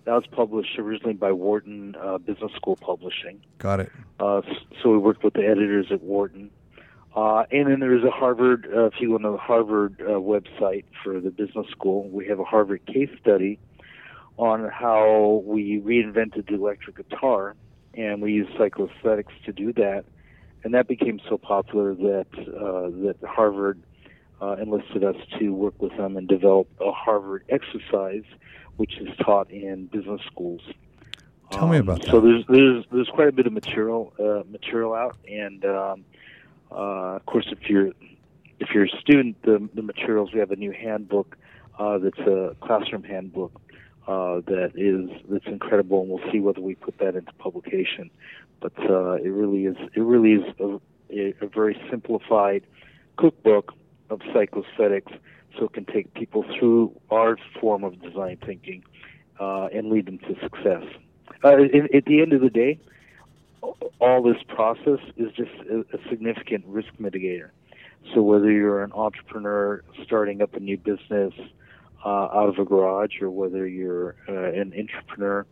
that 0.04 0.12
was 0.12 0.26
published 0.26 0.78
originally 0.78 1.14
by 1.14 1.32
Wharton 1.32 1.94
uh, 2.00 2.18
Business 2.18 2.52
School 2.56 2.76
Publishing. 2.76 3.40
Got 3.58 3.80
it. 3.80 3.92
Uh, 4.18 4.42
so 4.82 4.90
we 4.90 4.98
worked 4.98 5.22
with 5.22 5.34
the 5.34 5.46
editors 5.46 5.86
at 5.90 6.02
Wharton. 6.02 6.50
Uh, 7.14 7.44
and 7.50 7.68
then 7.68 7.80
there's 7.80 8.04
a 8.04 8.10
Harvard, 8.10 8.68
if 8.70 8.94
you 9.00 9.10
go 9.10 9.18
to 9.18 9.32
the 9.32 9.36
Harvard 9.36 9.98
website 9.98 10.84
for 11.02 11.20
the 11.20 11.30
business 11.30 11.66
school, 11.68 12.08
we 12.08 12.26
have 12.26 12.38
a 12.38 12.44
Harvard 12.44 12.86
case 12.86 13.10
study 13.20 13.58
on 14.36 14.68
how 14.68 15.42
we 15.44 15.80
reinvented 15.80 16.46
the 16.48 16.54
electric 16.54 16.96
guitar 16.96 17.56
and 17.94 18.22
we 18.22 18.32
use 18.32 18.48
psychoaesthetics 18.58 19.32
to 19.44 19.52
do 19.52 19.72
that. 19.74 20.04
and 20.62 20.74
that 20.74 20.86
became 20.86 21.20
so 21.28 21.38
popular 21.38 21.94
that 21.94 22.26
uh, 22.38 22.90
that 23.04 23.16
Harvard 23.26 23.80
uh, 24.40 24.56
enlisted 24.60 25.04
us 25.04 25.16
to 25.38 25.50
work 25.50 25.80
with 25.80 25.96
them 25.96 26.16
and 26.16 26.28
develop 26.28 26.68
a 26.80 26.92
Harvard 26.92 27.44
exercise, 27.48 28.24
which 28.76 28.98
is 28.98 29.08
taught 29.18 29.50
in 29.50 29.86
business 29.86 30.20
schools. 30.26 30.62
Tell 31.50 31.64
um, 31.64 31.70
me 31.70 31.78
about 31.78 32.02
that. 32.02 32.10
So 32.10 32.20
there's 32.20 32.44
there's 32.48 32.84
there's 32.90 33.08
quite 33.08 33.28
a 33.28 33.32
bit 33.32 33.46
of 33.46 33.52
material 33.52 34.12
uh, 34.18 34.42
material 34.50 34.94
out, 34.94 35.16
and 35.28 35.64
um, 35.64 36.04
uh, 36.70 37.16
of 37.16 37.26
course, 37.26 37.48
if 37.50 37.68
you're 37.68 37.92
if 38.60 38.70
you're 38.74 38.84
a 38.84 39.00
student, 39.00 39.42
the 39.42 39.68
the 39.74 39.82
materials 39.82 40.32
we 40.32 40.40
have 40.40 40.50
a 40.50 40.56
new 40.56 40.72
handbook 40.72 41.36
uh, 41.78 41.98
that's 41.98 42.18
a 42.18 42.54
classroom 42.60 43.02
handbook 43.02 43.60
uh, 44.10 44.40
that 44.46 44.72
is 44.74 45.08
that's 45.28 45.46
incredible, 45.46 46.00
and 46.00 46.10
we'll 46.10 46.32
see 46.32 46.40
whether 46.40 46.60
we 46.60 46.74
put 46.74 46.98
that 46.98 47.14
into 47.14 47.32
publication. 47.34 48.10
But 48.58 48.72
uh, 48.78 49.12
it 49.14 49.28
really 49.28 49.66
is 49.66 49.76
it 49.94 50.00
really 50.00 50.32
is 50.32 50.54
a, 50.58 51.44
a 51.44 51.46
very 51.46 51.80
simplified 51.88 52.64
cookbook 53.16 53.72
of 54.10 54.18
psychoaesthetics, 54.34 55.12
so 55.56 55.66
it 55.66 55.74
can 55.74 55.84
take 55.84 56.12
people 56.14 56.44
through 56.58 56.92
our 57.12 57.36
form 57.60 57.84
of 57.84 58.02
design 58.02 58.38
thinking 58.44 58.82
uh, 59.38 59.66
and 59.66 59.90
lead 59.90 60.06
them 60.06 60.18
to 60.18 60.34
success. 60.42 60.82
Uh, 61.44 61.58
in, 61.58 61.88
at 61.94 62.04
the 62.06 62.20
end 62.20 62.32
of 62.32 62.40
the 62.40 62.50
day, 62.50 62.80
all 64.00 64.22
this 64.24 64.42
process 64.48 64.98
is 65.16 65.30
just 65.36 65.52
a, 65.70 65.84
a 65.94 66.08
significant 66.08 66.64
risk 66.66 66.88
mitigator. 67.00 67.50
So 68.12 68.22
whether 68.22 68.50
you're 68.50 68.82
an 68.82 68.92
entrepreneur 68.92 69.84
starting 70.02 70.42
up 70.42 70.54
a 70.54 70.60
new 70.60 70.78
business 70.78 71.32
uh, 72.04 72.08
out 72.08 72.48
of 72.48 72.58
a 72.58 72.64
garage, 72.64 73.20
or 73.20 73.30
whether 73.30 73.66
you're 73.66 74.16
uh, 74.28 74.32
an 74.32 74.72
entrepreneur 74.78 75.46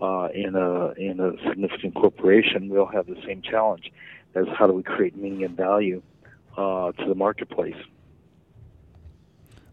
uh, 0.00 0.28
in 0.34 0.54
a 0.54 0.92
in 0.92 1.20
a 1.20 1.32
significant 1.48 1.94
corporation, 1.94 2.68
we 2.68 2.78
all 2.78 2.86
have 2.86 3.06
the 3.06 3.20
same 3.26 3.42
challenge: 3.42 3.92
as 4.34 4.46
how 4.56 4.66
do 4.66 4.72
we 4.72 4.82
create 4.82 5.16
meaning 5.16 5.44
and 5.44 5.56
value 5.56 6.02
uh, 6.56 6.92
to 6.92 7.08
the 7.08 7.14
marketplace. 7.14 7.76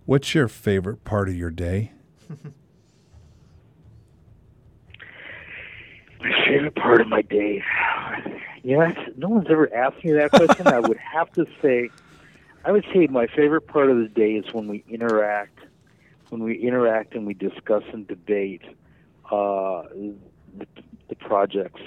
What's 0.05 0.33
your 0.33 0.47
favorite 0.47 1.03
part 1.03 1.29
of 1.29 1.35
your 1.35 1.51
day? 1.51 1.91
my 6.19 6.45
favorite 6.47 6.75
part 6.75 7.01
of 7.01 7.07
my 7.07 7.21
day. 7.21 7.63
Yeah, 8.63 8.93
no 9.17 9.29
one's 9.29 9.47
ever 9.49 9.73
asked 9.73 10.03
me 10.03 10.11
that 10.13 10.31
question. 10.31 10.67
I 10.67 10.79
would 10.79 10.97
have 10.97 11.31
to 11.33 11.45
say, 11.61 11.89
I 12.63 12.71
would 12.71 12.85
say 12.93 13.07
my 13.07 13.27
favorite 13.27 13.67
part 13.67 13.89
of 13.89 13.97
the 13.97 14.07
day 14.07 14.33
is 14.33 14.53
when 14.53 14.67
we 14.67 14.83
interact, 14.87 15.59
when 16.31 16.43
we 16.43 16.55
interact 16.55 17.13
and 17.13 17.27
we 17.27 17.33
discuss 17.33 17.83
and 17.91 18.07
debate 18.07 18.61
uh, 19.29 19.83
the, 20.57 20.65
the 21.09 21.15
projects. 21.15 21.81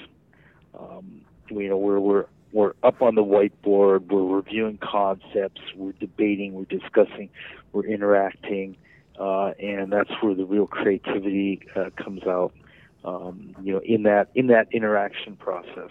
Um, 0.79 1.21
you 1.49 1.67
know, 1.67 1.77
where 1.77 1.99
we're 1.99 2.25
we're 2.51 2.73
up 2.83 3.01
on 3.01 3.15
the 3.15 3.23
whiteboard, 3.23 4.07
we're 4.07 4.35
reviewing 4.35 4.77
concepts, 4.77 5.61
we're 5.75 5.93
debating, 5.93 6.53
we're 6.53 6.65
discussing, 6.65 7.29
we're 7.73 7.85
interacting, 7.85 8.77
uh, 9.19 9.47
and 9.59 9.91
that's 9.91 10.11
where 10.21 10.35
the 10.35 10.45
real 10.45 10.67
creativity 10.67 11.61
uh, 11.75 11.89
comes 11.97 12.23
out. 12.23 12.53
Um, 13.03 13.55
you 13.61 13.73
know, 13.73 13.81
in 13.83 14.03
that 14.03 14.29
in 14.35 14.47
that 14.47 14.67
interaction 14.71 15.35
process. 15.37 15.89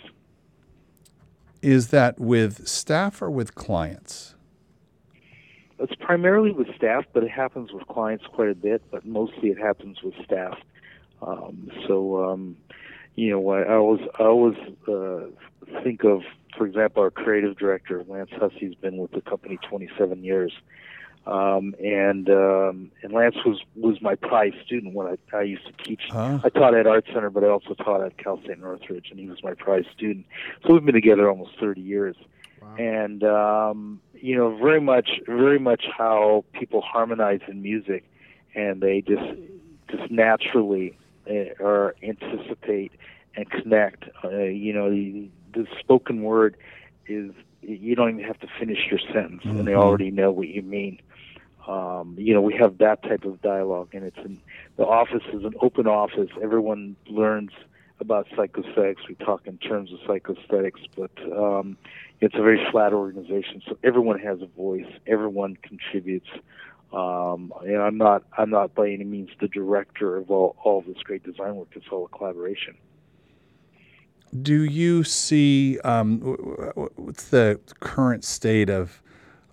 Is 1.60 1.88
that 1.88 2.20
with 2.20 2.68
staff 2.68 3.20
or 3.20 3.30
with 3.30 3.54
clients? 3.54 4.33
It's 5.78 5.94
primarily 5.96 6.52
with 6.52 6.68
staff, 6.76 7.04
but 7.12 7.24
it 7.24 7.30
happens 7.30 7.72
with 7.72 7.86
clients 7.86 8.24
quite 8.26 8.48
a 8.48 8.54
bit. 8.54 8.82
But 8.90 9.04
mostly, 9.04 9.50
it 9.50 9.58
happens 9.58 10.02
with 10.02 10.14
staff. 10.24 10.58
Um, 11.22 11.70
so, 11.86 12.24
um, 12.24 12.56
you 13.14 13.30
know, 13.30 13.48
I, 13.50 13.62
I 13.62 13.74
always 13.74 14.00
I 14.18 14.22
always 14.22 14.56
uh, 14.88 15.82
think 15.82 16.04
of 16.04 16.22
for 16.56 16.66
example, 16.66 17.02
our 17.02 17.10
creative 17.10 17.56
director 17.56 18.04
Lance 18.06 18.30
Hussey's 18.32 18.74
been 18.74 18.96
with 18.96 19.12
the 19.12 19.20
company 19.20 19.58
27 19.68 20.24
years, 20.24 20.52
um, 21.26 21.74
and 21.82 22.28
um, 22.28 22.90
and 23.02 23.12
Lance 23.12 23.36
was 23.44 23.60
was 23.76 24.00
my 24.00 24.14
prize 24.14 24.52
student 24.64 24.94
when 24.94 25.06
I, 25.06 25.36
I 25.36 25.42
used 25.42 25.66
to 25.66 25.72
teach. 25.84 26.02
Huh? 26.10 26.38
I 26.44 26.48
taught 26.50 26.74
at 26.74 26.86
Art 26.86 27.06
Center, 27.12 27.30
but 27.30 27.44
I 27.44 27.48
also 27.48 27.74
taught 27.74 28.02
at 28.02 28.16
Cal 28.18 28.40
State 28.42 28.58
Northridge, 28.58 29.08
and 29.10 29.18
he 29.18 29.28
was 29.28 29.42
my 29.42 29.54
prize 29.54 29.84
student. 29.94 30.26
So 30.66 30.74
we've 30.74 30.84
been 30.84 30.94
together 30.94 31.28
almost 31.28 31.52
30 31.58 31.80
years, 31.80 32.16
wow. 32.60 32.74
and 32.76 33.24
um, 33.24 34.00
you 34.24 34.34
know, 34.34 34.56
very 34.56 34.80
much 34.80 35.20
very 35.26 35.58
much 35.58 35.84
how 35.98 36.46
people 36.54 36.80
harmonize 36.80 37.40
in 37.46 37.60
music, 37.60 38.04
and 38.54 38.80
they 38.80 39.02
just 39.02 39.38
just 39.90 40.10
naturally 40.10 40.96
uh, 41.28 41.52
or 41.60 41.94
anticipate 42.02 42.92
and 43.36 43.50
connect. 43.50 44.04
Uh, 44.24 44.44
you 44.44 44.72
know, 44.72 44.88
the, 44.88 45.28
the 45.52 45.66
spoken 45.78 46.22
word 46.22 46.56
is 47.06 47.32
you 47.60 47.94
don't 47.94 48.14
even 48.14 48.24
have 48.24 48.40
to 48.40 48.48
finish 48.58 48.78
your 48.90 48.98
sentence, 48.98 49.42
mm-hmm. 49.42 49.58
and 49.58 49.68
they 49.68 49.72
mm-hmm. 49.72 49.82
already 49.82 50.10
know 50.10 50.32
what 50.32 50.48
you 50.48 50.62
mean. 50.62 51.02
Um, 51.68 52.14
you 52.18 52.32
know, 52.32 52.40
we 52.40 52.54
have 52.54 52.78
that 52.78 53.02
type 53.02 53.26
of 53.26 53.42
dialogue, 53.42 53.90
and 53.92 54.04
it's 54.04 54.16
in, 54.24 54.40
the 54.78 54.86
office 54.86 55.24
is 55.34 55.44
an 55.44 55.52
open 55.60 55.86
office. 55.86 56.30
Everyone 56.42 56.96
learns 57.08 57.50
about 58.00 58.26
psychoaesthetics. 58.30 59.06
We 59.06 59.16
talk 59.16 59.46
in 59.46 59.58
terms 59.58 59.92
of 59.92 59.98
psychoaesthetics, 60.00 60.80
but 60.96 61.10
um, 61.30 61.76
it's 62.24 62.34
a 62.34 62.42
very 62.42 62.60
flat 62.70 62.92
organization, 62.92 63.62
so 63.68 63.76
everyone 63.82 64.18
has 64.20 64.40
a 64.40 64.46
voice. 64.46 64.90
Everyone 65.06 65.56
contributes. 65.62 66.28
Um, 66.92 67.52
and 67.62 67.78
I'm 67.82 67.98
not 67.98 68.22
I'm 68.38 68.50
not 68.50 68.74
by 68.74 68.88
any 68.90 69.04
means 69.04 69.30
the 69.40 69.48
director 69.48 70.16
of 70.16 70.30
all, 70.30 70.56
all 70.62 70.82
this 70.82 70.96
great 71.02 71.24
design 71.24 71.56
work. 71.56 71.68
It's 71.74 71.86
all 71.90 72.06
a 72.06 72.08
collaboration 72.08 72.76
do 74.42 74.64
you 74.64 75.04
see 75.04 75.78
um, 75.80 76.20
what's 76.96 77.28
the 77.28 77.60
current 77.80 78.24
state 78.24 78.68
of 78.68 79.00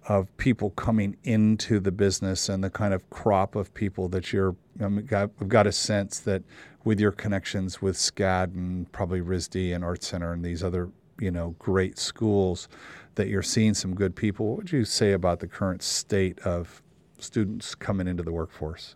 of 0.08 0.36
people 0.38 0.72
coming 0.72 1.16
into 1.24 1.80
the 1.80 1.92
business 1.92 2.50
and 2.50 2.64
the 2.64 2.70
kind 2.70 2.92
of 2.92 3.08
crop 3.12 3.56
of 3.56 3.72
people 3.76 4.10
that 4.10 4.34
you're 4.34 4.56
um, 4.80 5.06
got, 5.06 5.30
we've 5.40 5.48
got 5.48 5.68
a 5.68 5.72
sense 5.72 6.20
that 6.20 6.42
with 6.84 7.00
your 7.00 7.12
connections 7.12 7.84
with 7.84 7.96
SCAD 7.96 8.56
and 8.56 8.92
probably 8.92 9.22
RISD 9.22 9.76
and 9.76 9.84
Art 9.84 10.04
Center 10.04 10.34
and 10.34 10.44
these 10.44 10.64
other 10.64 10.90
you 11.22 11.32
know 11.32 11.56
great 11.60 11.98
schools 11.98 12.68
that 13.16 13.28
you're 13.28 13.44
seeing 13.44 13.74
some 13.74 13.94
good 13.96 14.16
people. 14.16 14.48
What 14.48 14.58
would 14.58 14.72
you 14.72 14.84
say 14.84 15.12
about 15.12 15.40
the 15.40 15.48
current 15.48 15.84
state 15.84 16.40
of 16.40 16.82
students 17.20 17.76
coming 17.76 18.08
into 18.08 18.24
the 18.24 18.32
workforce? 18.32 18.96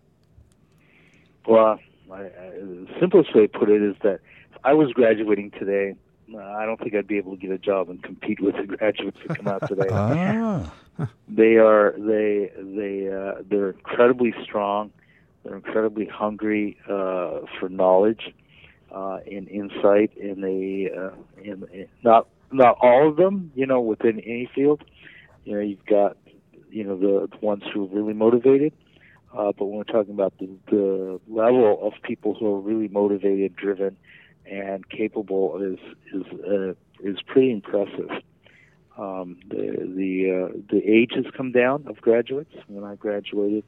Well, 1.48 1.80
I, 2.12 2.16
I, 2.16 2.26
the 2.26 2.88
simplest 3.00 3.36
way 3.36 3.48
to 3.48 3.60
put 3.60 3.70
it 3.70 3.82
is 3.82 3.96
that 4.04 4.20
if 4.52 4.58
I 4.64 4.74
was 4.74 4.92
graduating 4.92 5.52
today. 5.52 5.96
Uh, 6.34 6.40
I 6.40 6.66
don't 6.66 6.80
think 6.80 6.96
I'd 6.96 7.06
be 7.06 7.18
able 7.18 7.36
to 7.36 7.38
get 7.38 7.52
a 7.52 7.58
job 7.60 7.88
and 7.88 8.02
compete 8.02 8.42
with 8.42 8.56
the 8.56 8.64
graduates 8.64 9.20
that 9.28 9.38
come 9.38 9.48
out 9.48 9.68
today. 9.68 9.88
ah. 9.92 10.74
They 11.28 11.58
are 11.58 11.94
they 12.00 12.52
they 12.58 13.10
uh, 13.14 13.44
they're 13.48 13.70
incredibly 13.70 14.34
strong. 14.44 14.92
They're 15.44 15.56
incredibly 15.56 16.08
hungry 16.08 16.80
uh, 16.86 17.42
for 17.60 17.70
knowledge 17.70 18.34
uh, 18.96 19.20
and 19.30 19.48
insight, 19.50 20.12
and 20.18 20.42
they 20.42 20.90
uh, 20.90 21.12
in, 21.44 21.68
in 21.74 21.88
not 22.04 22.28
not 22.52 22.78
all 22.82 23.10
of 23.10 23.18
them, 23.18 23.52
you 23.54 23.66
know, 23.66 23.82
within 23.82 24.20
any 24.22 24.50
field. 24.56 24.84
You 25.44 25.56
know, 25.56 25.60
you've 25.62 25.86
got 25.86 26.18
you 26.70 26.86
know 26.86 26.98
the, 26.98 27.28
the 27.28 27.46
ones 27.46 27.64
who 27.74 27.84
are 27.84 27.88
really 27.88 28.14
motivated, 28.14 28.74
uh, 29.38 29.52
but 29.58 29.66
when 29.66 29.78
we're 29.78 29.84
talking 29.84 30.14
about 30.14 30.34
the, 30.40 30.50
the 30.72 31.20
level 31.28 31.80
of 31.82 31.94
people 32.04 32.36
who 32.36 32.48
are 32.48 32.60
really 32.60 32.88
motivated, 32.88 33.56
driven, 33.56 33.98
and 34.50 34.90
capable 34.90 35.62
is 35.62 35.80
is 36.14 36.26
uh, 36.48 36.74
is 37.04 37.22
pretty 37.28 37.52
impressive. 37.52 38.10
Um, 38.98 39.38
the 39.50 39.76
the 39.94 40.50
uh, 40.50 40.58
the 40.70 40.82
age 40.90 41.12
has 41.16 41.26
come 41.36 41.52
down 41.52 41.84
of 41.88 41.98
graduates. 41.98 42.54
When 42.68 42.86
I 42.86 42.96
graduated, 42.96 43.66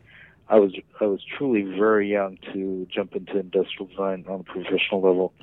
I 0.50 0.60
was 0.60 0.74
I 1.02 1.06
was 1.06 1.22
truly 1.38 1.64
very 1.64 2.10
young 2.10 2.38
to 2.54 2.88
jump 2.90 3.16
into 3.16 3.38
industrial 3.40 3.88
design 3.88 4.26
on 4.30 4.42
a 4.42 4.44
professional 4.44 5.02
level. 5.02 5.34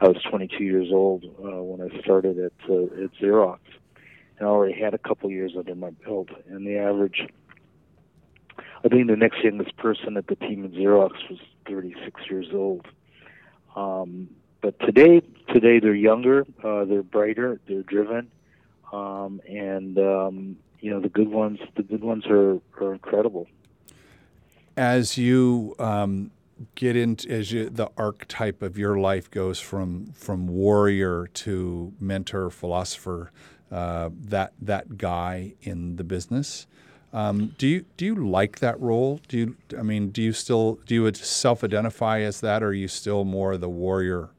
I 0.00 0.08
was 0.08 0.22
22 0.28 0.64
years 0.64 0.88
old 0.92 1.24
uh, 1.24 1.62
when 1.62 1.80
I 1.80 2.00
started 2.00 2.38
at 2.38 2.52
uh, 2.68 3.04
at 3.04 3.12
Xerox, 3.20 3.58
and 4.38 4.48
I 4.48 4.50
already 4.50 4.78
had 4.78 4.92
a 4.94 4.98
couple 4.98 5.30
years 5.30 5.52
under 5.56 5.74
my 5.74 5.90
belt. 5.90 6.28
And 6.48 6.66
the 6.66 6.76
average, 6.78 7.26
I 8.84 8.88
think, 8.88 9.06
the 9.08 9.16
next 9.16 9.42
youngest 9.42 9.76
person 9.76 10.16
at 10.16 10.26
the 10.26 10.36
team 10.36 10.64
at 10.64 10.72
Xerox 10.72 11.12
was 11.30 11.38
36 11.66 12.20
years 12.28 12.48
old. 12.52 12.86
Um, 13.76 14.28
but 14.60 14.78
today, 14.80 15.22
today 15.54 15.80
they're 15.80 15.94
younger, 15.94 16.46
uh, 16.62 16.84
they're 16.84 17.02
brighter, 17.02 17.60
they're 17.66 17.82
driven, 17.82 18.30
um, 18.92 19.40
and 19.48 19.98
um, 19.98 20.56
you 20.80 20.90
know 20.90 21.00
the 21.00 21.08
good 21.08 21.28
ones. 21.28 21.60
The 21.76 21.82
good 21.82 22.02
ones 22.02 22.26
are, 22.26 22.58
are 22.78 22.92
incredible. 22.92 23.46
As 24.80 25.18
you 25.18 25.74
um, 25.78 26.30
get 26.74 26.96
into 26.96 27.28
as 27.28 27.52
you 27.52 27.68
the 27.68 27.90
archetype 27.98 28.62
of 28.62 28.78
your 28.78 28.98
life 28.98 29.30
goes 29.30 29.60
from 29.60 30.06
from 30.14 30.46
warrior 30.46 31.26
to 31.34 31.92
mentor, 32.00 32.48
philosopher, 32.48 33.30
uh, 33.70 34.08
that 34.18 34.54
that 34.58 34.96
guy 34.96 35.52
in 35.60 35.96
the 35.96 36.02
business. 36.02 36.66
Um, 37.12 37.54
do 37.58 37.68
you 37.68 37.84
do 37.98 38.06
you 38.06 38.14
like 38.14 38.60
that 38.60 38.80
role? 38.80 39.20
Do 39.28 39.36
you 39.36 39.56
I 39.78 39.82
mean 39.82 40.12
do 40.12 40.22
you 40.22 40.32
still 40.32 40.78
do 40.86 40.94
you 40.94 41.12
self 41.12 41.62
identify 41.62 42.20
as 42.20 42.40
that, 42.40 42.62
or 42.62 42.68
are 42.68 42.72
you 42.72 42.88
still 42.88 43.24
more 43.26 43.58
the 43.58 43.68
warrior 43.68 44.30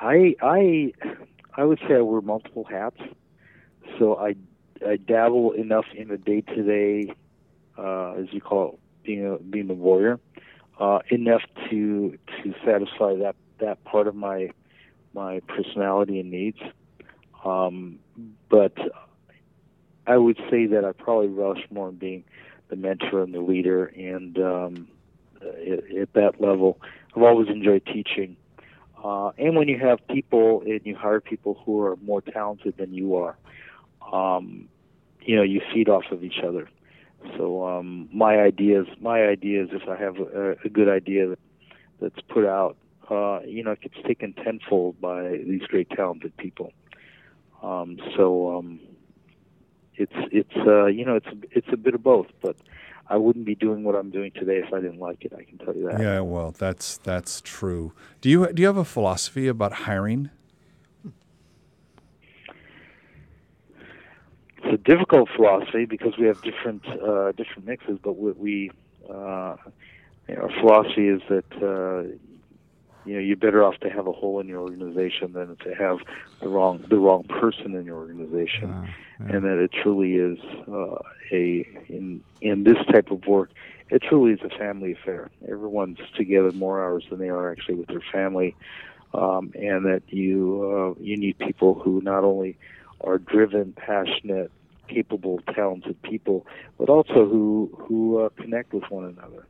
I 0.00 0.34
I 0.40 0.92
I 1.58 1.64
would 1.64 1.80
say 1.80 1.96
I 1.96 2.00
wear 2.00 2.22
multiple 2.22 2.64
hats. 2.64 2.96
So 3.98 4.16
I 4.16 4.36
I 4.86 4.96
dabble 4.96 5.52
enough 5.52 5.86
in 5.94 6.08
the 6.08 6.18
day 6.18 6.40
to 6.42 6.62
day, 6.62 7.14
as 7.78 8.32
you 8.32 8.40
call 8.40 8.74
it, 8.74 8.78
being 9.04 9.26
a 9.26 9.38
being 9.38 9.68
the 9.68 9.74
warrior, 9.74 10.18
uh, 10.78 11.00
enough 11.10 11.42
to 11.70 12.18
to 12.42 12.54
satisfy 12.64 13.16
that 13.16 13.36
that 13.58 13.84
part 13.84 14.06
of 14.06 14.14
my 14.14 14.50
my 15.14 15.40
personality 15.40 16.20
and 16.20 16.30
needs. 16.30 16.58
Um, 17.44 17.98
but 18.48 18.76
I 20.06 20.16
would 20.16 20.38
say 20.50 20.66
that 20.66 20.84
I 20.84 20.92
probably 20.92 21.28
relish 21.28 21.64
more 21.70 21.88
in 21.88 21.96
being 21.96 22.24
the 22.68 22.76
mentor 22.76 23.22
and 23.22 23.34
the 23.34 23.40
leader, 23.40 23.86
and 23.86 24.38
um, 24.38 24.88
at, 25.40 25.96
at 25.96 26.12
that 26.14 26.40
level, 26.40 26.80
I've 27.14 27.22
always 27.22 27.48
enjoyed 27.48 27.84
teaching. 27.86 28.36
Uh, 29.02 29.32
and 29.36 29.54
when 29.54 29.68
you 29.68 29.78
have 29.78 30.06
people 30.08 30.62
and 30.62 30.80
you 30.84 30.96
hire 30.96 31.20
people 31.20 31.60
who 31.64 31.82
are 31.82 31.96
more 31.96 32.22
talented 32.22 32.76
than 32.78 32.94
you 32.94 33.16
are, 33.16 33.36
um, 34.10 34.66
you 35.24 35.36
know, 35.36 35.42
you 35.42 35.60
feed 35.72 35.88
off 35.88 36.04
of 36.10 36.22
each 36.22 36.40
other. 36.46 36.68
So 37.36 37.66
um, 37.66 38.08
my 38.12 38.40
ideas, 38.40 38.86
my 39.00 39.22
ideas, 39.22 39.70
if 39.72 39.88
I 39.88 39.96
have 39.96 40.18
a, 40.18 40.56
a 40.64 40.68
good 40.68 40.88
idea 40.88 41.34
that's 42.00 42.20
put 42.28 42.44
out, 42.44 42.76
uh, 43.10 43.40
you 43.46 43.64
know, 43.64 43.72
it 43.72 43.80
gets 43.80 43.96
taken 44.06 44.34
tenfold 44.34 45.00
by 45.00 45.28
these 45.46 45.62
great 45.62 45.88
talented 45.90 46.36
people. 46.36 46.72
Um, 47.62 47.98
so 48.16 48.58
um, 48.58 48.80
it's 49.96 50.12
it's 50.32 50.56
uh, 50.66 50.86
you 50.86 51.04
know 51.04 51.16
it's 51.16 51.28
it's 51.50 51.68
a 51.72 51.76
bit 51.76 51.94
of 51.94 52.02
both, 52.02 52.26
but 52.42 52.56
I 53.08 53.16
wouldn't 53.16 53.44
be 53.44 53.54
doing 53.54 53.84
what 53.84 53.94
I'm 53.94 54.10
doing 54.10 54.32
today 54.32 54.58
if 54.58 54.72
I 54.72 54.80
didn't 54.80 54.98
like 54.98 55.24
it. 55.24 55.32
I 55.36 55.44
can 55.44 55.58
tell 55.58 55.74
you 55.74 55.88
that. 55.88 56.00
Yeah, 56.00 56.20
well, 56.20 56.54
that's 56.56 56.98
that's 56.98 57.40
true. 57.40 57.92
Do 58.20 58.28
you 58.28 58.52
do 58.52 58.60
you 58.60 58.66
have 58.66 58.76
a 58.76 58.84
philosophy 58.84 59.48
about 59.48 59.72
hiring? 59.72 60.30
It's 64.56 64.63
a 64.74 64.78
difficult 64.78 65.28
philosophy 65.34 65.84
because 65.84 66.18
we 66.18 66.26
have 66.26 66.42
different 66.42 66.84
uh, 66.86 67.32
different 67.32 67.64
mixes, 67.66 67.98
but 68.02 68.16
what 68.16 68.36
we 68.36 68.70
uh, 69.08 69.56
you 70.28 70.34
know, 70.34 70.42
our 70.42 70.60
philosophy 70.60 71.08
is 71.08 71.22
that 71.28 71.44
uh, 71.62 72.02
you 73.04 73.14
know 73.14 73.20
you're 73.20 73.36
better 73.36 73.62
off 73.62 73.78
to 73.80 73.88
have 73.88 74.06
a 74.06 74.12
hole 74.12 74.40
in 74.40 74.48
your 74.48 74.60
organization 74.60 75.32
than 75.32 75.56
to 75.56 75.74
have 75.74 75.98
the 76.40 76.48
wrong 76.48 76.84
the 76.88 76.98
wrong 76.98 77.24
person 77.24 77.74
in 77.74 77.84
your 77.84 77.96
organization, 77.96 78.70
uh, 78.70 78.86
yeah. 79.20 79.36
and 79.36 79.44
that 79.44 79.58
it 79.62 79.70
truly 79.72 80.16
is 80.16 80.38
uh, 80.68 80.96
a 81.32 81.66
in 81.88 82.22
in 82.40 82.64
this 82.64 82.78
type 82.92 83.10
of 83.10 83.26
work, 83.26 83.50
it 83.90 84.02
truly 84.02 84.32
is 84.32 84.40
a 84.42 84.58
family 84.58 84.92
affair. 84.92 85.30
Everyone's 85.48 85.98
together 86.16 86.52
more 86.52 86.82
hours 86.82 87.04
than 87.10 87.18
they 87.18 87.28
are 87.28 87.50
actually 87.52 87.76
with 87.76 87.88
their 87.88 88.04
family, 88.12 88.56
um, 89.12 89.52
and 89.54 89.84
that 89.86 90.02
you 90.08 90.96
uh, 90.98 91.00
you 91.00 91.16
need 91.16 91.38
people 91.38 91.74
who 91.74 92.00
not 92.02 92.24
only 92.24 92.56
are 93.00 93.18
driven, 93.18 93.72
passionate, 93.74 94.50
capable, 94.88 95.40
talented 95.54 96.00
people, 96.02 96.46
but 96.78 96.88
also 96.88 97.28
who 97.28 97.70
who 97.78 98.18
uh, 98.18 98.28
connect 98.30 98.72
with 98.72 98.84
one 98.90 99.04
another. 99.04 99.46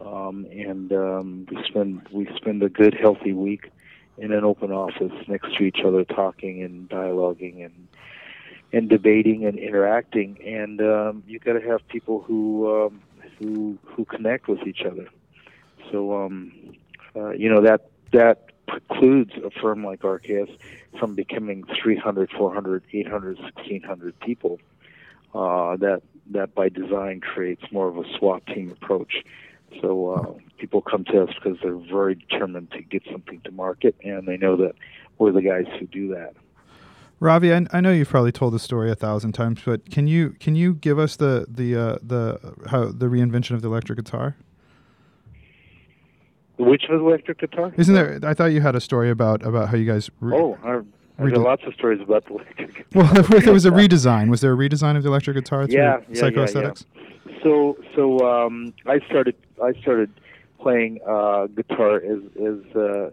Um, 0.00 0.46
and 0.50 0.92
um, 0.92 1.46
we 1.50 1.62
spend 1.64 2.08
we 2.10 2.28
spend 2.36 2.62
a 2.62 2.68
good, 2.68 2.94
healthy 2.94 3.32
week 3.32 3.70
in 4.18 4.32
an 4.32 4.44
open 4.44 4.70
office 4.70 5.12
next 5.28 5.56
to 5.56 5.64
each 5.64 5.80
other, 5.84 6.04
talking 6.04 6.62
and 6.62 6.88
dialoguing 6.88 7.64
and 7.64 7.88
and 8.72 8.88
debating 8.88 9.44
and 9.44 9.58
interacting. 9.58 10.38
And 10.44 10.80
um, 10.80 11.22
you 11.26 11.38
got 11.38 11.54
to 11.54 11.60
have 11.60 11.86
people 11.88 12.22
who 12.22 12.86
um, 12.86 13.02
who 13.38 13.78
who 13.84 14.04
connect 14.04 14.48
with 14.48 14.66
each 14.66 14.82
other. 14.82 15.08
So 15.90 16.24
um, 16.24 16.52
uh, 17.16 17.30
you 17.30 17.48
know 17.48 17.62
that 17.62 17.90
that 18.12 18.49
precludes 18.90 19.32
a 19.44 19.50
firm 19.60 19.84
like 19.84 20.00
RKS 20.00 20.56
from 20.98 21.14
becoming 21.14 21.64
300, 21.82 22.30
400, 22.30 22.84
800, 22.92 23.38
1600 23.38 24.20
people. 24.20 24.58
Uh, 25.34 25.76
that 25.76 26.02
that 26.32 26.54
by 26.54 26.68
design 26.68 27.20
creates 27.20 27.62
more 27.72 27.88
of 27.88 27.96
a 27.96 28.04
SWAT 28.18 28.44
team 28.46 28.70
approach. 28.70 29.24
So 29.80 30.10
uh, 30.10 30.34
people 30.58 30.80
come 30.82 31.04
to 31.04 31.22
us 31.22 31.34
because 31.34 31.58
they're 31.62 31.76
very 31.76 32.16
determined 32.16 32.72
to 32.72 32.82
get 32.82 33.02
something 33.10 33.40
to 33.42 33.52
market, 33.52 33.94
and 34.02 34.26
they 34.26 34.36
know 34.36 34.56
that 34.56 34.74
we're 35.18 35.32
the 35.32 35.42
guys 35.42 35.66
who 35.78 35.86
do 35.86 36.08
that. 36.08 36.34
Ravi, 37.20 37.52
I, 37.52 37.66
I 37.72 37.80
know 37.80 37.92
you've 37.92 38.08
probably 38.08 38.32
told 38.32 38.54
the 38.54 38.58
story 38.58 38.90
a 38.90 38.94
thousand 38.94 39.32
times, 39.32 39.60
but 39.64 39.88
can 39.90 40.08
you 40.08 40.30
can 40.40 40.56
you 40.56 40.74
give 40.74 40.98
us 40.98 41.16
the 41.16 41.46
the 41.48 41.76
uh, 41.76 41.98
the 42.02 42.54
how 42.68 42.86
the 42.86 43.06
reinvention 43.06 43.52
of 43.52 43.62
the 43.62 43.68
electric 43.68 43.98
guitar? 43.98 44.36
Which 46.60 46.84
the 46.88 46.96
electric 46.96 47.38
guitar? 47.38 47.72
Isn't 47.76 47.94
there? 47.94 48.20
I 48.22 48.34
thought 48.34 48.46
you 48.46 48.60
had 48.60 48.74
a 48.74 48.80
story 48.80 49.10
about 49.10 49.42
about 49.44 49.70
how 49.70 49.76
you 49.76 49.90
guys. 49.90 50.10
Re- 50.20 50.36
oh, 50.36 50.58
I, 50.62 51.22
I 51.22 51.28
lots 51.28 51.62
of 51.66 51.72
stories 51.72 52.02
about 52.02 52.26
the 52.26 52.34
electric 52.34 52.74
guitar. 52.74 52.84
Well, 53.30 53.40
there 53.40 53.52
was 53.52 53.64
a 53.64 53.70
redesign. 53.70 54.28
Was 54.28 54.42
there 54.42 54.52
a 54.52 54.56
redesign 54.56 54.96
of 54.96 55.02
the 55.02 55.08
electric 55.08 55.36
guitar 55.36 55.66
through 55.66 55.76
yeah, 55.76 56.00
yeah, 56.10 56.20
psychoaesthetics? 56.20 56.84
Yeah, 56.94 57.32
yeah. 57.32 57.42
So, 57.42 57.78
so 57.96 58.30
um, 58.30 58.74
I 58.86 59.00
started. 59.06 59.36
I 59.62 59.72
started 59.80 60.10
playing 60.60 61.00
uh, 61.08 61.46
guitar 61.46 61.96
as 61.96 62.20
as 62.36 62.76
uh, 62.76 63.10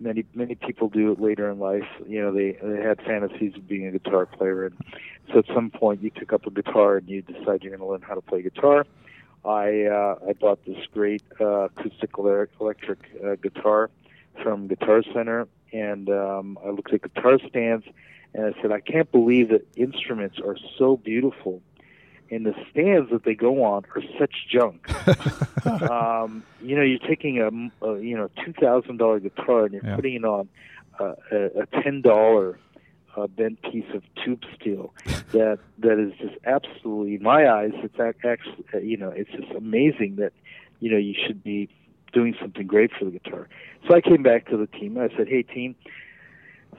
many 0.00 0.24
many 0.34 0.54
people 0.54 0.88
do 0.88 1.12
it 1.12 1.20
later 1.20 1.50
in 1.50 1.58
life. 1.58 1.88
You 2.06 2.22
know, 2.22 2.32
they 2.32 2.52
they 2.62 2.82
had 2.82 3.02
fantasies 3.02 3.54
of 3.56 3.68
being 3.68 3.86
a 3.86 3.92
guitar 3.92 4.24
player, 4.24 4.64
and 4.64 4.74
so 5.32 5.40
at 5.40 5.46
some 5.54 5.70
point 5.70 6.02
you 6.02 6.10
pick 6.10 6.32
up 6.32 6.46
a 6.46 6.50
guitar 6.50 6.96
and 6.96 7.08
you 7.10 7.20
decide 7.20 7.62
you're 7.62 7.76
going 7.76 7.80
to 7.80 7.86
learn 7.86 8.00
how 8.00 8.14
to 8.14 8.22
play 8.22 8.40
guitar 8.40 8.86
I 9.46 9.84
uh, 9.84 10.18
I 10.28 10.32
bought 10.32 10.64
this 10.64 10.84
great 10.92 11.22
uh, 11.40 11.66
acoustic 11.66 12.10
electric 12.18 12.98
uh, 13.24 13.36
guitar 13.36 13.90
from 14.42 14.66
Guitar 14.66 15.02
Center, 15.14 15.46
and 15.72 16.08
um, 16.10 16.58
I 16.64 16.70
looked 16.70 16.92
at 16.92 17.02
guitar 17.02 17.38
stands, 17.48 17.86
and 18.34 18.46
I 18.54 18.60
said, 18.60 18.72
I 18.72 18.80
can't 18.80 19.10
believe 19.10 19.50
that 19.50 19.66
instruments 19.76 20.38
are 20.40 20.56
so 20.78 20.96
beautiful, 20.96 21.62
and 22.30 22.44
the 22.44 22.54
stands 22.70 23.10
that 23.10 23.24
they 23.24 23.34
go 23.34 23.62
on 23.64 23.84
are 23.94 24.02
such 24.18 24.48
junk. 24.50 24.88
um, 25.90 26.42
you 26.60 26.76
know, 26.76 26.82
you're 26.82 26.98
taking 26.98 27.38
a, 27.38 27.86
a 27.86 28.00
you 28.00 28.16
know 28.16 28.28
two 28.44 28.52
thousand 28.52 28.96
dollar 28.96 29.20
guitar 29.20 29.66
and 29.66 29.74
you're 29.74 29.86
yeah. 29.86 29.96
putting 29.96 30.14
it 30.14 30.24
on 30.24 30.48
uh, 30.98 31.14
a, 31.30 31.62
a 31.62 31.82
ten 31.82 32.00
dollar 32.00 32.58
uh, 33.16 33.26
bent 33.26 33.60
piece 33.62 33.86
of 33.94 34.02
tube 34.24 34.42
steel 34.58 34.92
that 35.32 35.58
that 35.78 35.98
is 35.98 36.12
just 36.18 36.34
absolutely, 36.44 37.14
in 37.14 37.22
my 37.22 37.48
eyes, 37.48 37.72
it's 37.74 37.98
actually 37.98 38.86
you 38.86 38.96
know 38.96 39.10
it's 39.10 39.30
just 39.30 39.50
amazing 39.56 40.16
that 40.16 40.32
you 40.80 40.90
know 40.90 40.98
you 40.98 41.14
should 41.26 41.42
be 41.42 41.68
doing 42.12 42.34
something 42.40 42.66
great 42.66 42.90
for 42.98 43.04
the 43.04 43.10
guitar. 43.10 43.48
So 43.88 43.94
I 43.94 44.00
came 44.00 44.22
back 44.22 44.48
to 44.48 44.56
the 44.56 44.66
team 44.66 44.96
and 44.96 45.10
I 45.10 45.16
said, 45.16 45.28
hey 45.28 45.42
team, 45.42 45.74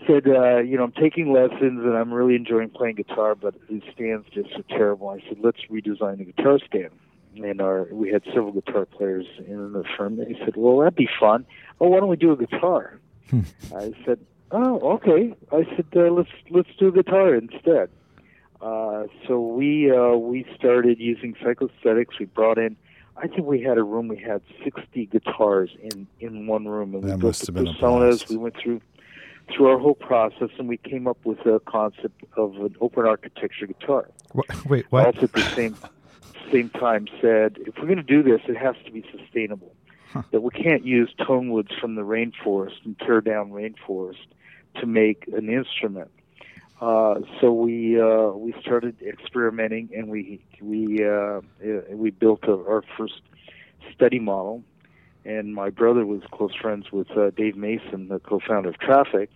said 0.06 0.28
uh, 0.28 0.58
you 0.58 0.78
know 0.78 0.84
I'm 0.84 0.91
taking 0.91 1.34
lessons 1.34 1.84
and 1.84 1.95
I'm 1.95 2.13
really 2.13 2.36
enjoying 2.36 2.69
playing 2.69 2.95
guitar, 2.95 3.36
but 3.36 3.56
these 3.69 3.84
stands 3.93 4.28
just 4.34 4.52
are 4.56 4.63
terrible. 4.69 5.10
I 5.10 5.19
said 5.28 5.38
let's 5.43 5.60
redesign 5.71 6.19
the 6.19 6.26
guitar 6.26 6.60
stand. 6.65 6.91
And 7.36 7.62
our 7.62 7.88
we 7.91 8.10
had 8.10 8.23
several 8.26 8.52
guitar 8.52 8.86
players 8.86 9.26
in 9.45 9.73
the 9.73 9.84
firm. 9.95 10.19
And 10.19 10.28
he 10.28 10.43
said, 10.43 10.56
"Well, 10.56 10.80
that'd 10.80 10.95
be 10.95 11.10
fun. 11.19 11.45
Oh, 11.80 11.88
why 11.88 12.00
don't 12.00 12.10
we 12.10 12.15
do 12.15 12.32
a 12.32 12.38
guitar?" 12.38 13.00
Hmm. 13.30 13.41
I 13.76 13.91
said, 14.06 14.19
Oh, 14.52 14.94
okay. 14.94 15.36
I 15.52 15.64
said 15.76 15.86
uh, 15.96 16.12
let's 16.12 16.30
let's 16.50 16.70
do 16.80 16.92
guitar 16.92 17.36
instead. 17.36 17.90
Uh, 18.62 19.04
so 19.28 19.40
we 19.40 19.92
uh, 19.92 20.16
we 20.16 20.46
started 20.56 21.00
using 21.00 21.36
psychoaesthetics. 21.36 22.18
We 22.20 22.26
brought 22.26 22.58
in, 22.58 22.76
I 23.18 23.28
think 23.28 23.46
we 23.46 23.62
had 23.62 23.78
a 23.78 23.84
room. 23.84 24.08
We 24.08 24.18
had 24.18 24.42
sixty 24.64 25.06
guitars 25.06 25.72
in 25.82 26.08
in 26.20 26.48
one 26.48 26.68
room, 26.68 26.96
and 26.96 27.04
that 27.04 27.16
we 27.16 27.22
built 27.22 27.38
the 27.38 27.52
personas. 27.52 28.30
We 28.30 28.38
went 28.38 28.56
through 28.58 28.82
through 29.54 29.68
our 29.68 29.80
whole 29.80 29.96
process, 29.96 30.50
and 30.58 30.68
we 30.68 30.78
came 30.78 31.08
up 31.08 31.18
with 31.26 31.40
a 31.46 31.60
concept 31.62 32.24
of 32.36 32.56
an 32.58 32.76
open 32.82 33.06
architecture 33.06 33.68
guitar. 33.68 34.10
What, 34.34 34.66
wait, 34.66 34.86
what? 34.90 35.06
Also, 35.06 35.24
at 35.24 35.34
the 35.34 35.42
same 35.42 35.76
same 36.52 36.70
time, 36.70 37.08
said 37.20 37.58
if 37.60 37.78
we're 37.78 37.86
going 37.86 37.98
to 37.98 38.04
do 38.04 38.24
this, 38.24 38.42
it 38.48 38.58
has 38.58 38.76
to 38.86 38.92
be 38.92 39.06
sustainable. 39.12 39.74
Huh. 40.14 40.24
That 40.32 40.42
we 40.42 40.52
can't 40.52 40.86
use 40.86 41.14
tone 41.26 41.52
woods 41.52 41.72
from 41.82 41.96
the 41.96 42.02
rainforest 42.02 42.86
and 42.86 42.98
tear 43.00 43.20
down 43.20 43.52
rainforest 43.52 44.26
to 44.80 44.86
make 44.86 45.28
an 45.34 45.50
instrument. 45.50 46.12
Uh, 46.80 47.22
so 47.42 47.52
we 47.52 48.00
uh, 48.00 48.30
we 48.30 48.54
started 48.62 49.02
experimenting, 49.02 49.90
and 49.96 50.10
we 50.10 50.40
we 50.62 51.04
uh, 51.04 51.42
we 51.90 52.12
built 52.12 52.44
a, 52.44 52.52
our 52.52 52.84
first 52.98 53.22
study 53.94 54.20
model. 54.20 54.63
And 55.26 55.54
my 55.54 55.70
brother 55.70 56.06
was 56.06 56.22
close 56.32 56.56
friends 56.56 56.90
with 56.90 57.12
uh, 57.12 57.32
Dave 57.32 57.58
Mason, 57.58 58.08
the 58.08 58.20
co-founder 58.20 58.70
of 58.70 58.80
Traffic. 58.80 59.30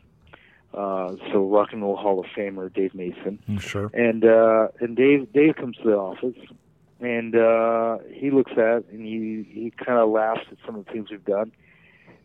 Uh, 0.74 1.16
so 1.32 1.46
Rock 1.46 1.74
and 1.74 1.82
Roll 1.82 1.98
Hall 1.98 2.18
of 2.22 2.28
Famer 2.28 2.74
Dave 2.74 2.96
Mason. 2.96 3.40
Mm, 3.50 3.60
sure. 3.60 3.92
And 3.94 4.24
uh, 4.24 4.68
and 4.80 4.96
Dave 4.96 5.34
Dave 5.34 5.56
comes 5.56 5.76
to 5.78 5.84
the 5.84 5.98
office, 5.98 6.38
and 7.02 7.36
uh, 7.36 7.98
he 8.10 8.30
looks 8.32 8.52
at 8.54 8.86
and 8.92 9.06
he 9.06 9.46
he 9.52 9.74
kind 9.84 9.98
of 10.00 10.10
laughs 10.10 10.46
at 10.52 10.58
some 10.66 10.76
of 10.76 10.86
the 10.86 10.92
things 10.92 11.10
we've 11.10 11.26
done 11.26 11.52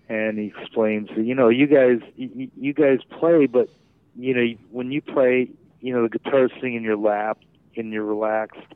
and 0.09 0.39
he 0.39 0.53
explains, 0.57 1.09
you 1.17 1.35
know, 1.35 1.49
you 1.49 1.67
guys, 1.67 2.01
you, 2.17 2.51
you 2.57 2.73
guys 2.73 2.99
play, 3.11 3.47
but 3.47 3.69
you 4.17 4.35
know, 4.35 4.47
when 4.71 4.93
you 4.93 5.03
play, 5.03 5.51
you 5.81 5.93
know, 5.93 6.03
the 6.03 6.19
guitar's 6.19 6.51
sitting 6.55 6.75
in 6.75 6.83
your 6.83 6.97
lap, 6.97 7.39
and 7.77 7.93
you're 7.93 8.05
relaxed, 8.05 8.73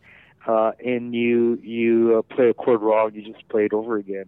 uh, 0.47 0.73
and 0.85 1.15
you 1.15 1.59
you 1.63 2.19
uh, 2.19 2.35
play 2.35 2.49
a 2.51 2.55
chord 2.55 2.81
wrong, 2.83 3.13
you 3.15 3.23
just 3.23 3.49
play 3.49 3.65
it 3.65 3.73
over 3.73 3.97
again. 3.97 4.27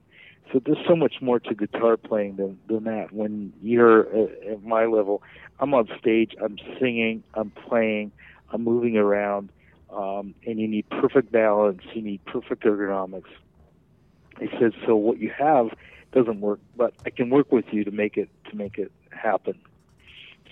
So 0.53 0.61
there's 0.65 0.85
so 0.87 0.97
much 0.97 1.15
more 1.21 1.41
to 1.41 1.55
guitar 1.55 1.97
playing 1.97 2.37
than 2.37 2.59
than 2.69 2.85
that. 2.85 3.13
When 3.13 3.53
you're 3.63 4.07
at, 4.15 4.43
at 4.45 4.63
my 4.63 4.87
level, 4.87 5.23
I'm 5.61 5.75
on 5.75 5.89
stage, 5.99 6.35
I'm 6.43 6.59
singing, 6.81 7.23
I'm 7.35 7.51
playing, 7.51 8.13
I'm 8.51 8.65
moving 8.65 8.97
around, 8.97 9.51
um, 9.91 10.35
and 10.47 10.59
you 10.59 10.69
need 10.69 10.89
perfect 10.91 11.33
balance. 11.33 11.83
You 11.95 12.03
need 12.03 12.25
perfect 12.25 12.65
ergonomics. 12.65 13.31
He 14.41 14.49
says, 14.59 14.73
so 14.87 14.97
what 14.97 15.19
you 15.19 15.31
have 15.39 15.69
doesn't 16.13 16.41
work, 16.41 16.61
but 16.77 16.95
I 17.05 17.11
can 17.11 17.31
work 17.31 17.51
with 17.51 17.65
you 17.73 17.85
to 17.85 17.91
make 17.91 18.17
it 18.17 18.29
to 18.51 18.57
make 18.57 18.79
it 18.79 18.93
happen. 19.11 19.59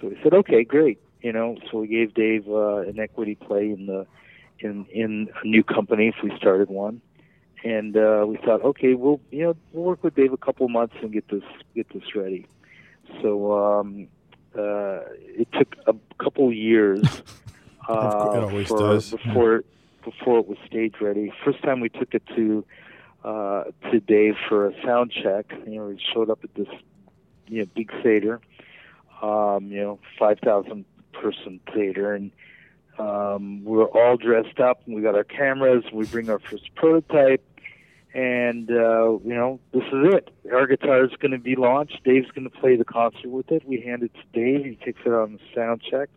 So 0.00 0.08
we 0.08 0.18
said, 0.22 0.32
okay, 0.34 0.64
great. 0.64 0.98
You 1.22 1.32
know, 1.32 1.56
so 1.70 1.80
we 1.80 1.86
gave 1.86 2.14
Dave 2.14 2.48
uh, 2.48 2.78
an 2.78 2.98
equity 2.98 3.34
play 3.34 3.70
in 3.70 3.86
the 3.86 4.06
in 4.58 4.86
in 4.86 5.28
a 5.42 5.46
new 5.46 5.62
company 5.62 6.08
if 6.08 6.16
we 6.22 6.36
started 6.36 6.68
one, 6.68 7.02
and 7.62 7.96
uh, 7.96 8.24
we 8.26 8.36
thought, 8.38 8.62
okay, 8.62 8.94
we'll 8.94 9.20
you 9.30 9.44
know 9.44 9.56
we'll 9.72 9.84
work 9.84 10.02
with 10.02 10.14
Dave 10.14 10.32
a 10.32 10.38
couple 10.38 10.68
months 10.68 10.94
and 11.02 11.12
get 11.12 11.28
this 11.28 11.44
get 11.74 11.88
this 11.92 12.14
ready. 12.14 12.46
So 13.20 13.52
um, 13.52 14.08
uh, 14.56 15.00
it 15.18 15.48
took 15.52 15.76
a 15.86 15.94
couple 16.22 16.52
years 16.52 17.02
uh, 17.88 18.48
for, 18.66 19.00
before 19.00 19.64
before 20.04 20.38
it 20.38 20.48
was 20.48 20.58
stage 20.66 20.94
ready. 21.00 21.32
First 21.44 21.62
time 21.62 21.80
we 21.80 21.90
took 21.90 22.14
it 22.14 22.22
to 22.34 22.64
uh, 23.24 23.64
to 23.90 24.00
Dave 24.00 24.34
for 24.48 24.66
a 24.66 24.82
sound 24.84 25.12
check. 25.12 25.52
You 25.66 25.76
know, 25.76 25.90
he 25.90 26.00
showed 26.12 26.30
up 26.30 26.40
at 26.44 26.54
this 26.54 26.68
you 27.48 27.60
know 27.60 27.66
big 27.74 27.90
theater, 28.02 28.40
um, 29.22 29.66
you 29.66 29.80
know, 29.80 29.98
five 30.18 30.38
thousand 30.40 30.84
person 31.12 31.60
theater, 31.74 32.14
and 32.14 32.30
um, 32.98 33.64
we're 33.64 33.84
all 33.84 34.16
dressed 34.16 34.60
up, 34.60 34.82
and 34.86 34.94
we 34.94 35.02
got 35.02 35.14
our 35.14 35.24
cameras. 35.24 35.84
We 35.92 36.06
bring 36.06 36.30
our 36.30 36.38
first 36.38 36.74
prototype, 36.74 37.44
and 38.14 38.70
uh, 38.70 39.18
you 39.24 39.34
know, 39.34 39.60
this 39.72 39.84
is 39.84 40.14
it. 40.14 40.30
Our 40.52 40.66
guitar 40.66 41.04
is 41.04 41.10
going 41.18 41.32
to 41.32 41.38
be 41.38 41.56
launched. 41.56 42.02
Dave's 42.04 42.30
going 42.30 42.48
to 42.48 42.56
play 42.58 42.76
the 42.76 42.84
concert 42.84 43.28
with 43.28 43.50
it. 43.50 43.66
We 43.66 43.80
hand 43.80 44.02
it 44.02 44.12
to 44.14 44.22
Dave. 44.32 44.64
He 44.64 44.76
takes 44.76 45.00
it 45.04 45.12
on 45.12 45.34
the 45.34 45.40
sound 45.54 45.82
check. 45.82 46.08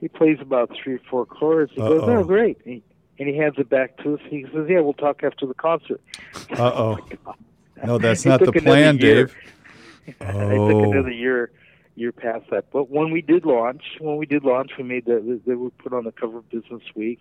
He 0.00 0.08
plays 0.08 0.38
about 0.40 0.70
three 0.80 0.94
or 0.94 1.00
four 1.10 1.26
chords. 1.26 1.72
He 1.72 1.80
goes, 1.80 2.02
Uh-oh. 2.02 2.18
"Oh, 2.18 2.24
great!" 2.24 2.58
He, 2.64 2.82
and 3.18 3.28
he 3.28 3.36
hands 3.36 3.54
it 3.58 3.68
back 3.68 3.96
to 3.98 4.14
us. 4.14 4.20
He 4.28 4.44
says, 4.52 4.66
"Yeah, 4.68 4.80
we'll 4.80 4.92
talk 4.94 5.22
after 5.22 5.46
the 5.46 5.54
concert." 5.54 6.00
Uh 6.50 6.72
oh. 6.74 6.98
No, 7.84 7.96
that's 7.98 8.24
not 8.24 8.40
the 8.40 8.50
plan. 8.52 8.96
Dave. 8.96 9.32
it 10.06 10.16
Oh. 10.20 10.68
took 10.68 10.92
another 10.92 11.10
year 11.12 11.50
year 11.94 12.10
past 12.12 12.46
that. 12.50 12.64
But 12.72 12.90
when 12.90 13.10
we 13.12 13.22
did 13.22 13.44
launch, 13.46 13.82
when 14.00 14.16
we 14.16 14.26
did 14.26 14.42
launch, 14.44 14.72
we 14.76 14.82
made 14.84 15.04
the 15.04 15.40
they 15.46 15.54
were 15.54 15.70
put 15.70 15.92
on 15.92 16.02
the 16.04 16.10
cover 16.12 16.38
of 16.38 16.50
Business 16.50 16.82
Week. 16.96 17.20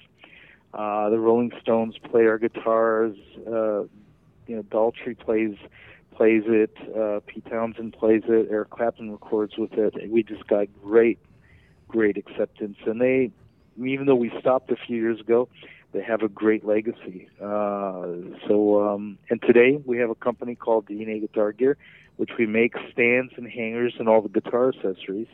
Uh, 0.74 1.10
the 1.10 1.20
Rolling 1.20 1.52
Stones 1.62 1.96
play 2.10 2.26
our 2.26 2.38
guitars. 2.40 3.16
Uh, 3.46 3.82
you 4.48 4.56
know, 4.56 4.64
Daltrey 4.64 5.18
plays 5.18 5.56
plays 6.16 6.44
it. 6.48 6.76
Uh, 6.98 7.20
Pete 7.28 7.46
Townshend 7.46 7.94
plays 7.94 8.24
it. 8.28 8.48
Eric 8.50 8.72
Clapton 8.72 9.12
records 9.12 9.58
with 9.58 9.74
it. 9.74 10.10
We 10.10 10.24
just 10.24 10.48
got 10.48 10.68
great, 10.84 11.20
great 11.88 12.18
acceptance. 12.18 12.78
And 12.88 13.00
they, 13.00 13.30
even 13.84 14.08
though 14.08 14.16
we 14.16 14.32
stopped 14.40 14.72
a 14.72 14.76
few 14.76 14.98
years 14.98 15.20
ago, 15.20 15.48
they 15.92 16.02
have 16.02 16.22
a 16.22 16.28
great 16.28 16.66
legacy. 16.66 17.30
Uh, 17.42 18.08
so, 18.48 18.88
um, 18.88 19.18
and 19.30 19.42
today 19.42 19.80
we 19.86 19.98
have 20.00 20.10
a 20.10 20.16
company 20.16 20.56
called 20.56 20.86
DNA 20.86 21.22
Guitar 21.22 21.52
Gear, 21.52 21.78
which 22.18 22.32
we 22.38 22.46
make 22.46 22.76
stands 22.92 23.34
and 23.38 23.50
hangers 23.50 23.94
and 24.00 24.08
all 24.10 24.22
the 24.22 24.30
guitar 24.30 24.70
accessories. 24.70 25.28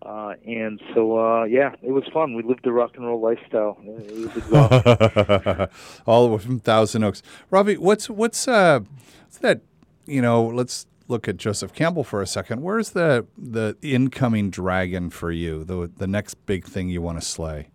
Uh, 0.00 0.34
and 0.46 0.80
so, 0.94 1.18
uh, 1.18 1.44
yeah, 1.44 1.74
it 1.82 1.90
was 1.90 2.04
fun. 2.12 2.34
We 2.34 2.42
lived 2.42 2.64
the 2.64 2.72
rock 2.72 2.92
and 2.96 3.04
roll 3.04 3.20
lifestyle. 3.20 3.76
It 3.82 4.48
was. 4.48 5.68
All 6.06 6.26
the 6.26 6.32
way 6.34 6.38
from 6.38 6.60
Thousand 6.60 7.02
Oaks. 7.02 7.20
Ravi, 7.50 7.76
what's 7.76 8.08
what's 8.08 8.46
uh 8.46 8.80
what's 9.24 9.38
that 9.38 9.60
you 10.06 10.22
know, 10.22 10.46
let's 10.46 10.86
look 11.08 11.28
at 11.28 11.36
Joseph 11.36 11.72
Campbell 11.72 12.04
for 12.04 12.22
a 12.22 12.26
second. 12.26 12.62
Where's 12.62 12.90
the 12.90 13.26
the 13.36 13.76
incoming 13.82 14.50
dragon 14.50 15.10
for 15.10 15.30
you? 15.30 15.64
The 15.64 15.90
the 15.94 16.06
next 16.06 16.34
big 16.46 16.64
thing 16.64 16.88
you 16.88 17.02
want 17.02 17.20
to 17.20 17.26
slay? 17.26 17.68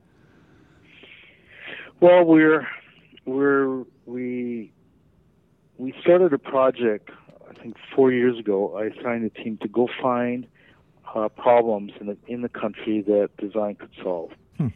Well, 2.04 2.26
we're 2.26 2.68
we're 3.24 3.86
we 4.06 4.74
we 5.78 5.94
started 6.02 6.34
a 6.34 6.38
project. 6.38 7.12
I 7.50 7.54
think 7.54 7.78
four 7.96 8.12
years 8.12 8.38
ago. 8.38 8.76
I 8.78 8.88
assigned 8.88 9.24
a 9.24 9.30
team 9.30 9.58
to 9.62 9.70
go 9.70 9.88
find 10.02 10.46
uh, 11.16 11.30
problems 11.30 11.94
in 12.02 12.08
the 12.08 12.18
in 12.28 12.42
the 12.42 12.50
country 12.50 13.00
that 13.04 13.30
design 13.38 13.76
could 13.76 13.92
solve. 14.04 14.32
Hmm. 14.58 14.68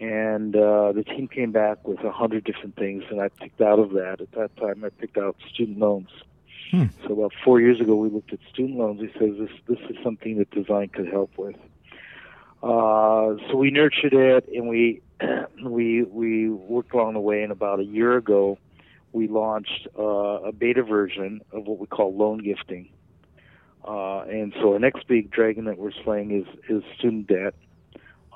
And 0.00 0.56
uh, 0.56 0.92
the 0.92 1.04
team 1.04 1.28
came 1.28 1.52
back 1.52 1.86
with 1.86 2.00
a 2.02 2.10
hundred 2.10 2.44
different 2.44 2.76
things, 2.76 3.04
and 3.10 3.20
I 3.20 3.28
picked 3.28 3.60
out 3.60 3.78
of 3.78 3.90
that. 3.90 4.22
At 4.22 4.32
that 4.32 4.56
time, 4.56 4.82
I 4.82 4.88
picked 4.88 5.18
out 5.18 5.36
student 5.52 5.80
loans. 5.80 6.08
Hmm. 6.70 6.86
So 7.06 7.12
about 7.12 7.34
four 7.44 7.60
years 7.60 7.78
ago, 7.78 7.94
we 7.94 8.08
looked 8.08 8.32
at 8.32 8.38
student 8.50 8.78
loans. 8.78 9.02
We 9.02 9.12
said 9.18 9.36
this 9.36 9.54
this 9.68 9.90
is 9.90 10.02
something 10.02 10.38
that 10.38 10.50
design 10.50 10.88
could 10.88 11.08
help 11.08 11.36
with. 11.36 11.56
Uh, 12.62 13.36
so 13.48 13.56
we 13.56 13.70
nurtured 13.70 14.12
it, 14.12 14.48
and 14.48 14.68
we 14.68 15.00
we 15.64 16.02
we 16.02 16.50
worked 16.50 16.92
along 16.92 17.14
the 17.14 17.20
way. 17.20 17.42
And 17.42 17.52
about 17.52 17.80
a 17.80 17.84
year 17.84 18.16
ago, 18.16 18.58
we 19.12 19.28
launched 19.28 19.88
uh, 19.98 20.02
a 20.02 20.52
beta 20.52 20.82
version 20.82 21.40
of 21.52 21.66
what 21.66 21.78
we 21.78 21.86
call 21.86 22.14
loan 22.14 22.38
gifting. 22.38 22.88
Uh, 23.86 24.20
and 24.22 24.52
so 24.60 24.74
our 24.74 24.78
next 24.78 25.06
big 25.08 25.30
dragon 25.30 25.64
that 25.64 25.78
we're 25.78 25.92
slaying 26.04 26.30
is 26.32 26.46
is 26.68 26.82
student 26.98 27.28
debt 27.28 27.54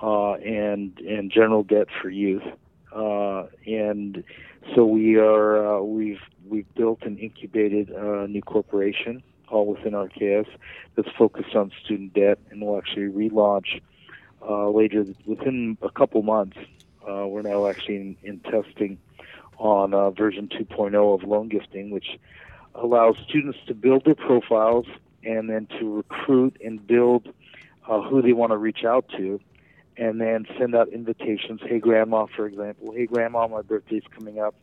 uh, 0.02 0.32
and 0.34 0.98
and 1.00 1.30
general 1.30 1.62
debt 1.62 1.88
for 2.00 2.08
youth. 2.08 2.44
Uh, 2.94 3.46
and 3.66 4.24
so 4.74 4.86
we 4.86 5.16
are 5.16 5.82
we've 5.82 6.22
we've 6.48 6.72
built 6.74 7.00
and 7.02 7.18
incubated 7.18 7.90
a 7.90 8.26
new 8.26 8.40
corporation 8.40 9.22
all 9.48 9.66
within 9.66 9.92
RKS 9.92 10.46
that's 10.96 11.08
focused 11.18 11.54
on 11.54 11.70
student 11.84 12.14
debt, 12.14 12.38
and 12.50 12.62
we'll 12.62 12.78
actually 12.78 13.08
relaunch 13.08 13.80
uh, 14.48 14.68
later 14.70 15.06
within 15.26 15.78
a 15.82 15.90
couple 15.90 16.22
months. 16.22 16.56
Uh, 17.08 17.26
we're 17.26 17.42
now 17.42 17.66
actually 17.66 17.96
in, 17.96 18.16
in 18.22 18.40
testing 18.40 18.98
on 19.58 19.94
uh, 19.94 20.10
version 20.10 20.48
2.0 20.48 21.14
of 21.14 21.28
loan 21.28 21.48
gifting, 21.48 21.90
which 21.90 22.18
allows 22.74 23.16
students 23.28 23.58
to 23.66 23.74
build 23.74 24.04
their 24.04 24.14
profiles 24.14 24.86
and 25.22 25.48
then 25.48 25.66
to 25.78 25.96
recruit 25.96 26.56
and 26.64 26.86
build 26.86 27.28
uh, 27.88 28.00
who 28.02 28.22
they 28.22 28.32
want 28.32 28.50
to 28.50 28.56
reach 28.56 28.84
out 28.84 29.08
to, 29.16 29.40
and 29.96 30.20
then 30.20 30.46
send 30.58 30.74
out 30.74 30.88
invitations. 30.88 31.60
Hey, 31.64 31.78
grandma, 31.78 32.26
for 32.34 32.46
example. 32.46 32.92
Hey, 32.92 33.06
grandma, 33.06 33.46
my 33.46 33.62
birthday's 33.62 34.02
coming 34.16 34.40
up. 34.40 34.54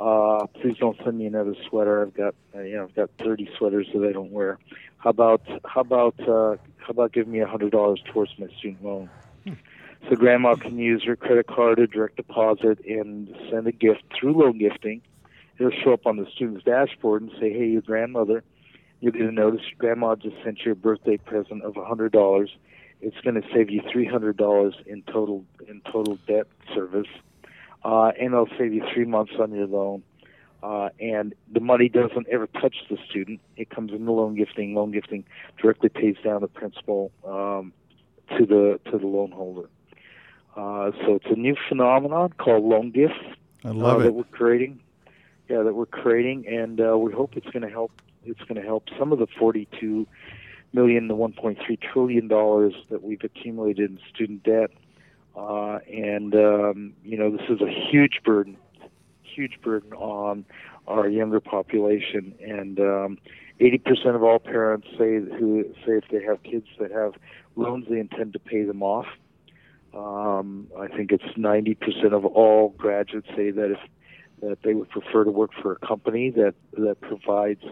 Uh, 0.00 0.46
please 0.60 0.78
don't 0.78 0.96
send 1.04 1.18
me 1.18 1.26
another 1.26 1.54
sweater. 1.68 2.02
I've 2.02 2.14
got, 2.14 2.34
uh, 2.54 2.62
you 2.62 2.76
know, 2.76 2.84
I've 2.84 2.94
got 2.94 3.10
30 3.18 3.50
sweaters 3.58 3.86
that 3.92 4.02
I 4.08 4.12
don't 4.12 4.32
wear. 4.32 4.58
How 4.96 5.10
about, 5.10 5.42
how 5.66 5.82
about, 5.82 6.18
uh, 6.20 6.56
how 6.78 6.90
about 6.90 7.12
giving 7.12 7.32
me 7.32 7.40
a 7.40 7.46
hundred 7.46 7.72
dollars 7.72 8.00
towards 8.06 8.32
my 8.38 8.46
student 8.58 8.82
loan? 8.82 9.10
So 10.08 10.16
grandma 10.16 10.54
can 10.54 10.78
use 10.78 11.04
her 11.04 11.14
credit 11.14 11.46
card 11.46 11.78
or 11.78 11.86
direct 11.86 12.16
deposit 12.16 12.78
and 12.86 13.34
send 13.50 13.66
a 13.66 13.72
gift 13.72 14.02
through 14.18 14.32
loan 14.32 14.58
gifting. 14.58 15.02
It'll 15.58 15.70
show 15.70 15.92
up 15.92 16.06
on 16.06 16.16
the 16.16 16.26
student's 16.34 16.64
dashboard 16.64 17.22
and 17.22 17.30
say, 17.38 17.52
"Hey, 17.52 17.66
your 17.66 17.82
grandmother, 17.82 18.42
you're 19.00 19.12
going 19.12 19.26
to 19.26 19.32
notice 19.32 19.60
your 19.60 19.76
grandma 19.78 20.14
just 20.14 20.36
sent 20.42 20.64
you 20.64 20.72
a 20.72 20.74
birthday 20.74 21.18
present 21.18 21.62
of 21.64 21.76
a 21.76 21.84
hundred 21.84 22.12
dollars. 22.12 22.50
It's 23.02 23.20
going 23.20 23.40
to 23.40 23.46
save 23.52 23.70
you 23.70 23.82
three 23.92 24.06
hundred 24.06 24.38
dollars 24.38 24.74
in 24.86 25.02
total 25.02 25.44
in 25.68 25.82
total 25.82 26.18
debt 26.26 26.46
service, 26.74 27.08
uh, 27.84 28.12
and 28.18 28.32
it'll 28.32 28.48
save 28.58 28.72
you 28.72 28.84
three 28.92 29.04
months 29.04 29.32
on 29.40 29.52
your 29.52 29.66
loan." 29.66 30.02
Uh, 30.62 30.90
and 31.00 31.34
the 31.50 31.60
money 31.60 31.88
doesn't 31.88 32.26
ever 32.28 32.46
touch 32.46 32.76
the 32.90 32.98
student. 33.08 33.40
It 33.56 33.70
comes 33.70 33.92
in 33.92 34.04
the 34.04 34.12
loan 34.12 34.34
gifting. 34.34 34.74
Loan 34.74 34.90
gifting 34.90 35.24
directly 35.60 35.88
pays 35.88 36.16
down 36.22 36.42
the 36.42 36.48
principal 36.48 37.10
um, 37.24 37.72
to 38.36 38.44
the 38.44 38.78
to 38.90 38.98
the 38.98 39.06
loan 39.06 39.30
holder. 39.30 39.68
Uh, 40.56 40.90
so 41.04 41.14
it's 41.14 41.26
a 41.30 41.36
new 41.36 41.56
phenomenon 41.68 42.32
called 42.36 42.64
loan 42.64 42.90
gifts 42.90 43.14
I 43.64 43.70
love 43.70 43.98
uh, 43.98 44.00
it. 44.00 44.04
that 44.04 44.12
we're 44.12 44.24
creating. 44.24 44.80
Yeah, 45.48 45.62
that 45.62 45.74
we're 45.74 45.86
creating, 45.86 46.46
and 46.46 46.80
uh, 46.80 46.96
we 46.96 47.12
hope 47.12 47.36
it's 47.36 47.50
going 47.50 47.62
to 47.62 47.68
help. 47.68 47.90
It's 48.24 48.40
going 48.42 48.54
to 48.56 48.62
help 48.62 48.88
some 48.98 49.12
of 49.12 49.18
the 49.18 49.26
42 49.38 50.06
million 50.72 51.08
to 51.08 51.14
1.3 51.14 51.80
trillion 51.80 52.28
dollars 52.28 52.74
that 52.90 53.02
we've 53.02 53.22
accumulated 53.24 53.90
in 53.90 53.98
student 54.14 54.42
debt. 54.44 54.70
Uh, 55.36 55.78
and 55.90 56.34
um, 56.34 56.92
you 57.04 57.16
know, 57.16 57.30
this 57.30 57.46
is 57.48 57.60
a 57.60 57.70
huge 57.90 58.20
burden, 58.24 58.56
huge 59.22 59.60
burden 59.62 59.92
on 59.94 60.44
our 60.88 61.08
younger 61.08 61.40
population. 61.40 62.34
And 62.40 62.80
um, 62.80 63.18
80% 63.60 64.14
of 64.14 64.22
all 64.22 64.38
parents 64.38 64.88
say 64.98 65.20
who 65.20 65.64
say 65.86 65.92
if 65.92 66.04
they 66.10 66.22
have 66.24 66.42
kids 66.42 66.66
that 66.78 66.90
have 66.90 67.14
loans, 67.56 67.86
they 67.88 67.98
intend 67.98 68.32
to 68.32 68.38
pay 68.38 68.64
them 68.64 68.82
off. 68.82 69.06
Um, 69.94 70.68
I 70.78 70.86
think 70.86 71.10
it's 71.12 71.24
90% 71.36 72.12
of 72.12 72.24
all 72.24 72.70
graduates 72.78 73.28
say 73.36 73.50
that 73.50 73.72
if 73.72 73.78
that 74.40 74.62
they 74.62 74.72
would 74.72 74.88
prefer 74.88 75.24
to 75.24 75.30
work 75.30 75.50
for 75.60 75.72
a 75.72 75.86
company 75.86 76.30
that 76.30 76.54
that 76.72 77.00
provides 77.00 77.62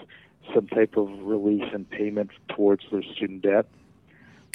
some 0.54 0.66
type 0.66 0.96
of 0.96 1.08
relief 1.22 1.64
and 1.72 1.88
payment 1.88 2.30
towards 2.48 2.84
their 2.90 3.02
student 3.02 3.42
debt. 3.42 3.66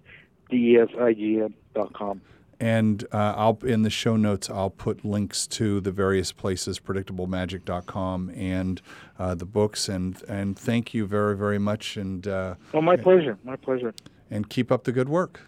D-E-S-I-G-N 0.49 1.55
dot 1.75 1.93
com. 1.93 2.21
And 2.61 3.05
uh, 3.13 3.35
I'll 3.37 3.59
in 3.63 3.83
the 3.83 3.91
show 3.91 4.17
notes 4.17 4.51
I'll 4.51 4.71
put 4.71 5.05
links 5.05 5.47
to 5.49 5.81
the 5.81 5.93
various 5.93 6.33
places, 6.33 6.81
predictablemagic.com 6.81 8.31
and 8.31 8.83
uh, 9.19 9.35
the 9.35 9.47
books. 9.47 9.89
And 9.89 10.21
and 10.29 10.59
thank 10.59 10.93
you 10.93 11.07
very 11.07 11.37
very 11.37 11.59
much. 11.59 11.97
And 11.97 12.27
uh, 12.27 12.55
Oh, 12.75 12.81
my 12.81 12.97
pleasure. 12.97 13.39
My 13.45 13.57
pleasure. 13.57 13.95
and 14.31 14.49
keep 14.51 14.73
up 14.73 14.85
the 14.85 14.93
good 14.93 15.09
work. 15.09 15.41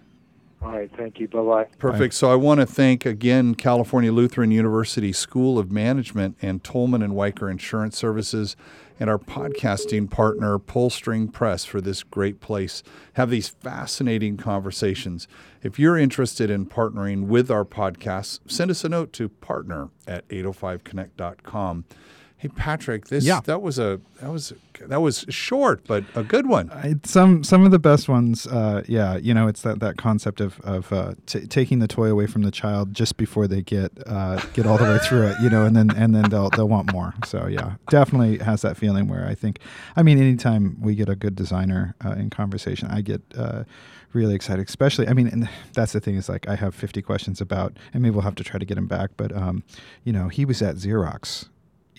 All 0.62 0.73
right. 0.73 0.90
Thank 0.94 1.18
you. 1.18 1.27
Bye-bye. 1.27 1.68
Perfect. 1.79 2.12
So 2.14 2.31
I 2.31 2.35
want 2.35 2.61
to 2.61 2.66
thank 2.66 3.07
again 3.07 3.55
California 3.55 4.12
Lutheran 4.12 4.51
University 4.51 5.12
School 5.12 5.59
of 5.59 5.73
Management 5.73 6.37
and 6.42 6.62
Tolman 6.62 7.03
and 7.03 7.14
Wiker 7.14 7.49
Insurance 7.49 7.96
Services 7.96 8.57
and 8.99 9.09
our 9.09 9.18
podcasting 9.18 10.11
partner 10.11 10.59
Pullstring 10.59 11.33
Press 11.33 11.64
for 11.64 11.81
this 11.81 12.03
great 12.03 12.40
place. 12.40 12.83
Have 13.14 13.31
these 13.31 13.49
fascinating 13.49 14.37
conversations. 14.37 15.27
If 15.62 15.79
you're 15.79 15.96
interested 15.96 16.51
in 16.51 16.66
partnering 16.66 17.27
with 17.27 17.51
our 17.51 17.64
podcast, 17.64 18.40
send 18.46 18.70
us 18.70 18.85
a 18.85 18.90
note 18.90 19.14
to 19.14 19.31
partner 19.31 19.88
at 20.07 20.29
805connect.com. 20.29 21.87
Hey 22.40 22.48
Patrick, 22.48 23.09
this 23.09 23.22
Yeah. 23.22 23.40
that 23.44 23.61
was 23.61 23.79
a 23.79 24.00
that 24.22 24.31
was 24.33 24.55
that 24.88 25.03
was 25.03 25.26
short 25.29 25.87
but 25.87 26.05
a 26.14 26.22
good 26.24 26.46
one. 26.46 26.70
I, 26.70 26.94
some 27.05 27.44
some 27.44 27.66
of 27.66 27.70
the 27.70 27.79
best 27.79 28.09
ones, 28.09 28.46
uh, 28.46 28.83
yeah, 28.88 29.18
you 29.18 29.35
know, 29.35 29.46
it's 29.46 29.61
that, 29.61 29.81
that 29.81 29.98
concept 29.98 30.40
of 30.40 30.59
of 30.62 30.90
uh, 30.90 31.12
t- 31.26 31.46
taking 31.46 31.81
the 31.81 31.87
toy 31.87 32.09
away 32.11 32.26
from 32.26 32.40
the 32.40 32.50
child 32.50 32.94
just 32.94 33.18
before 33.18 33.46
they 33.46 33.61
get 33.61 33.92
uh, 34.07 34.40
get 34.55 34.64
all 34.64 34.79
the 34.79 34.85
way 34.85 34.98
through 35.00 35.26
it, 35.26 35.37
you 35.42 35.50
know, 35.50 35.66
and 35.66 35.76
then 35.76 35.90
and 35.94 36.14
then 36.14 36.31
they'll 36.31 36.48
they'll 36.48 36.66
want 36.68 36.90
more. 36.94 37.12
So 37.26 37.46
yeah, 37.46 37.74
definitely 37.90 38.38
has 38.38 38.62
that 38.62 38.79
feeling 38.79 39.07
where 39.07 39.26
I 39.26 39.35
think, 39.35 39.59
I 39.94 40.03
mean, 40.03 40.16
anytime 40.18 40.79
we 40.81 40.94
get 40.94 41.11
a 41.11 41.16
good 41.16 41.37
designer 41.37 41.94
uh, 42.03 42.12
in 42.12 42.31
conversation, 42.31 42.88
I 42.90 43.03
get. 43.03 43.20
Uh, 43.37 43.64
Really 44.12 44.35
excited, 44.35 44.66
especially. 44.68 45.07
I 45.07 45.12
mean, 45.12 45.29
and 45.29 45.48
that's 45.72 45.92
the 45.92 46.00
thing 46.00 46.16
is 46.16 46.29
like 46.29 46.48
I 46.48 46.57
have 46.57 46.74
50 46.74 47.00
questions 47.00 47.40
about, 47.40 47.76
and 47.94 48.03
maybe 48.03 48.11
we'll 48.12 48.24
have 48.24 48.35
to 48.35 48.42
try 48.42 48.59
to 48.59 48.64
get 48.64 48.76
him 48.76 48.88
back. 48.88 49.11
But 49.16 49.31
um, 49.31 49.62
you 50.03 50.12
know, 50.12 50.26
he 50.26 50.44
was 50.44 50.61
at 50.62 50.74
Xerox, 50.79 51.48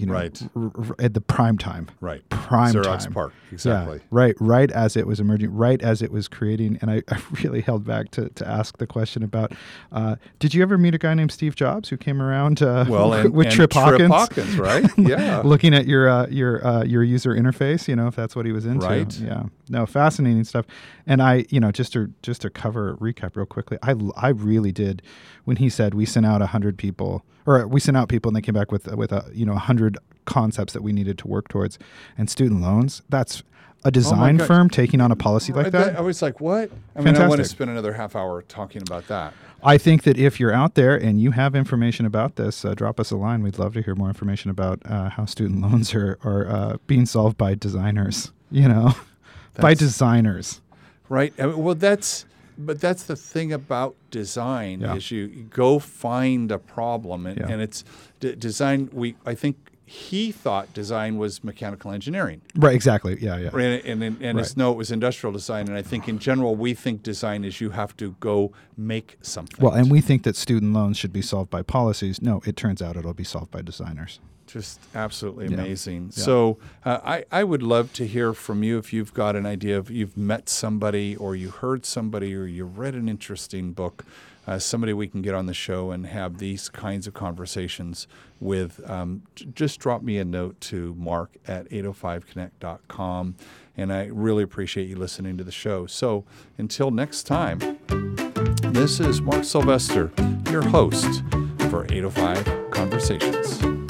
you 0.02 0.08
know, 0.08 0.14
Right. 0.14 0.42
r- 0.56 0.72
r- 0.76 0.96
at 1.00 1.14
the 1.14 1.22
prime 1.22 1.58
time, 1.58 1.88
Right. 2.02 2.28
prime 2.30 2.74
Xerox 2.74 3.04
time. 3.04 3.14
PARC. 3.14 3.32
Exactly. 3.52 3.98
Yeah, 3.98 4.04
right, 4.12 4.36
right 4.40 4.72
as 4.72 4.98
it 4.98 5.06
was 5.08 5.20
emerging, 5.20 5.54
right 5.54 5.82
as 5.82 6.02
it 6.02 6.12
was 6.12 6.28
creating, 6.28 6.78
and 6.82 6.90
I, 6.90 7.04
I 7.10 7.20
really 7.44 7.62
held 7.62 7.86
back 7.86 8.12
to, 8.12 8.30
to 8.30 8.48
ask 8.48 8.78
the 8.78 8.88
question 8.88 9.24
about, 9.24 9.54
uh, 9.92 10.16
did 10.40 10.54
you 10.54 10.62
ever 10.64 10.78
meet 10.78 10.96
a 10.96 10.98
guy 10.98 11.14
named 11.14 11.32
Steve 11.32 11.56
Jobs 11.56 11.90
who 11.90 11.98
came 11.98 12.22
around 12.22 12.62
uh, 12.62 12.86
Well, 12.90 13.14
and, 13.22 13.34
with 13.34 13.48
and 13.48 13.56
Trip 13.56 13.72
Hawkins, 13.74 14.10
Hawkins, 14.12 14.58
right? 14.58 14.86
Yeah. 14.98 15.42
looking 15.46 15.74
at 15.74 15.86
your 15.86 16.10
uh, 16.10 16.28
your 16.28 16.66
uh, 16.66 16.84
your 16.84 17.04
user 17.04 17.36
interface, 17.36 17.88
you 17.88 17.96
know, 17.96 18.08
if 18.08 18.16
that's 18.16 18.36
what 18.36 18.46
he 18.46 18.52
was 18.52 18.66
into, 18.66 18.86
Right. 18.86 19.20
Yeah, 19.20 19.44
no, 19.70 19.86
fascinating 19.86 20.44
stuff. 20.46 20.66
And 21.06 21.22
I, 21.22 21.46
you 21.50 21.60
know, 21.60 21.72
just 21.72 21.94
to 21.94 22.12
just 22.24 22.42
to 22.42 22.50
cover 22.50 22.96
recap 22.96 23.36
real 23.36 23.46
quickly, 23.46 23.78
I 23.84 23.96
I 24.18 24.30
really 24.30 24.72
did 24.72 25.02
when 25.46 25.58
he 25.58 25.70
said 25.70 25.94
we 25.94 26.06
sent 26.06 26.26
out 26.26 26.42
hundred 26.42 26.78
people, 26.78 27.24
or 27.46 27.68
we 27.68 27.80
sent 27.80 27.98
out 27.98 28.10
people 28.10 28.30
and 28.30 28.36
they 28.36 28.42
came 28.42 28.56
back 28.56 28.72
with 28.72 28.88
with 28.96 29.12
a 29.12 29.30
you 29.34 29.46
know 29.46 29.56
hundred 29.56 29.98
concepts 30.26 30.74
that 30.74 30.82
we 30.82 30.94
needed 30.94 31.18
to 31.20 31.28
work 31.28 31.48
towards, 31.48 31.78
and 32.18 32.30
student 32.30 32.62
loans. 32.62 33.02
That's 33.10 33.44
a 33.84 33.92
design 33.92 34.38
God. 34.38 34.48
firm 34.48 34.70
taking 34.70 35.02
on 35.02 35.12
a 35.12 35.16
policy 35.16 35.54
like 35.54 35.72
that. 35.72 35.98
I 35.98 36.02
was 36.02 36.22
like, 36.22 36.40
what? 36.40 36.70
I 36.96 37.02
mean, 37.02 37.16
I 37.16 37.28
want 37.28 37.40
to 37.40 37.46
spend 37.46 37.70
another 37.72 37.94
half 37.94 38.16
hour 38.16 38.44
talking 38.44 38.82
about 38.82 39.08
that. 39.08 39.34
I 39.64 39.78
think 39.78 40.04
that 40.04 40.18
if 40.18 40.40
you're 40.40 40.54
out 40.54 40.76
there 40.76 40.96
and 40.96 41.22
you 41.22 41.32
have 41.32 41.56
information 41.56 42.06
about 42.06 42.36
this, 42.36 42.66
uh, 42.66 42.74
drop 42.74 43.00
us 43.00 43.12
a 43.12 43.16
line. 43.16 43.44
We'd 43.44 43.60
love 43.60 43.74
to 43.76 43.82
hear 43.82 43.96
more 43.96 44.08
information 44.08 44.50
about 44.50 44.82
uh, 44.86 45.10
how 45.10 45.26
student 45.26 45.62
loans 45.72 45.94
are, 45.94 46.18
are 46.24 46.48
uh, 46.48 46.78
being 46.88 47.06
solved 47.06 47.38
by 47.38 47.56
designers, 47.56 48.32
you 48.50 48.68
know, 48.68 48.96
by 49.56 49.74
designers. 49.74 50.62
Right. 51.10 51.34
I 51.38 51.48
mean, 51.48 51.58
well, 51.58 51.76
that's, 51.76 52.26
but 52.58 52.80
that's 52.82 53.04
the 53.04 53.16
thing 53.16 53.52
about 53.54 53.96
design 54.12 54.82
Yeah. 54.82 54.96
is 54.96 55.12
you 55.12 55.24
you 55.26 55.44
go 55.44 55.80
find 55.80 56.52
a 56.52 56.58
problem, 56.60 57.26
and, 57.26 57.38
Yeah. 57.40 57.48
and 57.50 57.62
it's 57.62 57.84
d- 58.20 58.36
design. 58.36 58.90
We, 58.94 59.16
I 59.26 59.36
think 59.36 59.56
he 59.86 60.32
thought 60.32 60.74
design 60.74 61.18
was 61.18 61.44
mechanical 61.44 61.92
engineering, 61.92 62.40
Right, 62.56 62.74
exactly. 62.74 63.18
Yeah, 63.22 63.38
yeah. 63.38 63.50
and 63.54 63.86
and, 63.86 64.04
and, 64.04 64.22
and 64.22 64.40
it's 64.40 64.56
no, 64.56 64.72
it 64.72 64.78
was 64.78 64.90
industrial 64.92 65.34
design. 65.34 65.68
And 65.68 65.76
I 65.78 65.82
think 65.82 66.08
in 66.08 66.18
general, 66.18 66.56
we 66.56 66.74
think 66.74 67.04
design 67.04 67.44
is 67.44 67.60
you 67.60 67.72
have 67.72 67.96
to 67.98 68.16
go 68.22 68.54
make 68.78 69.18
something. 69.22 69.58
Well, 69.64 69.74
and 69.74 69.92
we 69.92 70.00
think 70.00 70.24
that 70.24 70.36
student 70.38 70.72
loans 70.74 70.98
should 70.98 71.12
be 71.12 71.22
solved 71.22 71.50
by 71.50 71.62
policies. 71.62 72.22
No, 72.22 72.42
it 72.46 72.56
turns 72.56 72.82
out 72.82 72.96
it'll 72.96 73.14
be 73.14 73.26
solved 73.26 73.52
by 73.52 73.62
designers. 73.62 74.20
Just 74.52 74.80
absolutely 74.96 75.48
Yeah. 75.48 75.54
amazing. 75.62 76.12
Yeah. 76.16 76.24
So 76.24 76.58
uh, 76.86 77.00
I, 77.04 77.26
I 77.32 77.44
would 77.44 77.64
love 77.64 77.94
to 77.94 78.06
hear 78.08 78.34
from 78.34 78.64
you 78.64 78.78
if 78.78 78.92
you've 78.94 79.14
got 79.14 79.36
an 79.36 79.46
idea 79.46 79.78
of 79.78 79.90
you've 79.90 80.18
met 80.18 80.50
somebody 80.50 81.16
or 81.16 81.36
you 81.36 81.50
heard 81.50 81.86
somebody 81.86 82.36
or 82.36 82.46
you 82.46 82.66
read 82.66 82.94
an 82.96 83.08
interesting 83.08 83.72
book, 83.74 84.04
uh, 84.48 84.58
somebody 84.60 84.92
we 84.94 85.08
can 85.08 85.22
get 85.22 85.34
on 85.36 85.46
the 85.46 85.54
show 85.54 85.92
and 85.92 86.08
have 86.08 86.40
these 86.40 86.68
kinds 86.70 87.08
of 87.08 87.14
conversations 87.14 88.08
with. 88.40 88.82
Um, 88.90 89.22
j- 89.36 89.46
just 89.54 89.80
drop 89.80 90.02
me 90.02 90.18
a 90.18 90.26
note 90.26 90.60
to 90.62 90.94
mark 90.96 91.30
at 91.48 91.70
805connect.com. 91.70 93.36
And 93.78 93.94
I 93.94 94.06
really 94.08 94.44
appreciate 94.44 94.90
you 94.90 94.96
listening 94.98 95.38
to 95.38 95.44
the 95.44 95.52
show. 95.52 95.86
So 95.86 96.26
until 96.58 96.92
next 96.92 97.24
time, 97.24 97.60
this 98.74 99.00
is 99.00 99.22
Mark 99.22 99.44
Sylvester, 99.44 100.12
your 100.50 100.62
host 100.64 101.24
for 101.70 101.86
805 101.92 102.72
Conversations. 102.72 103.81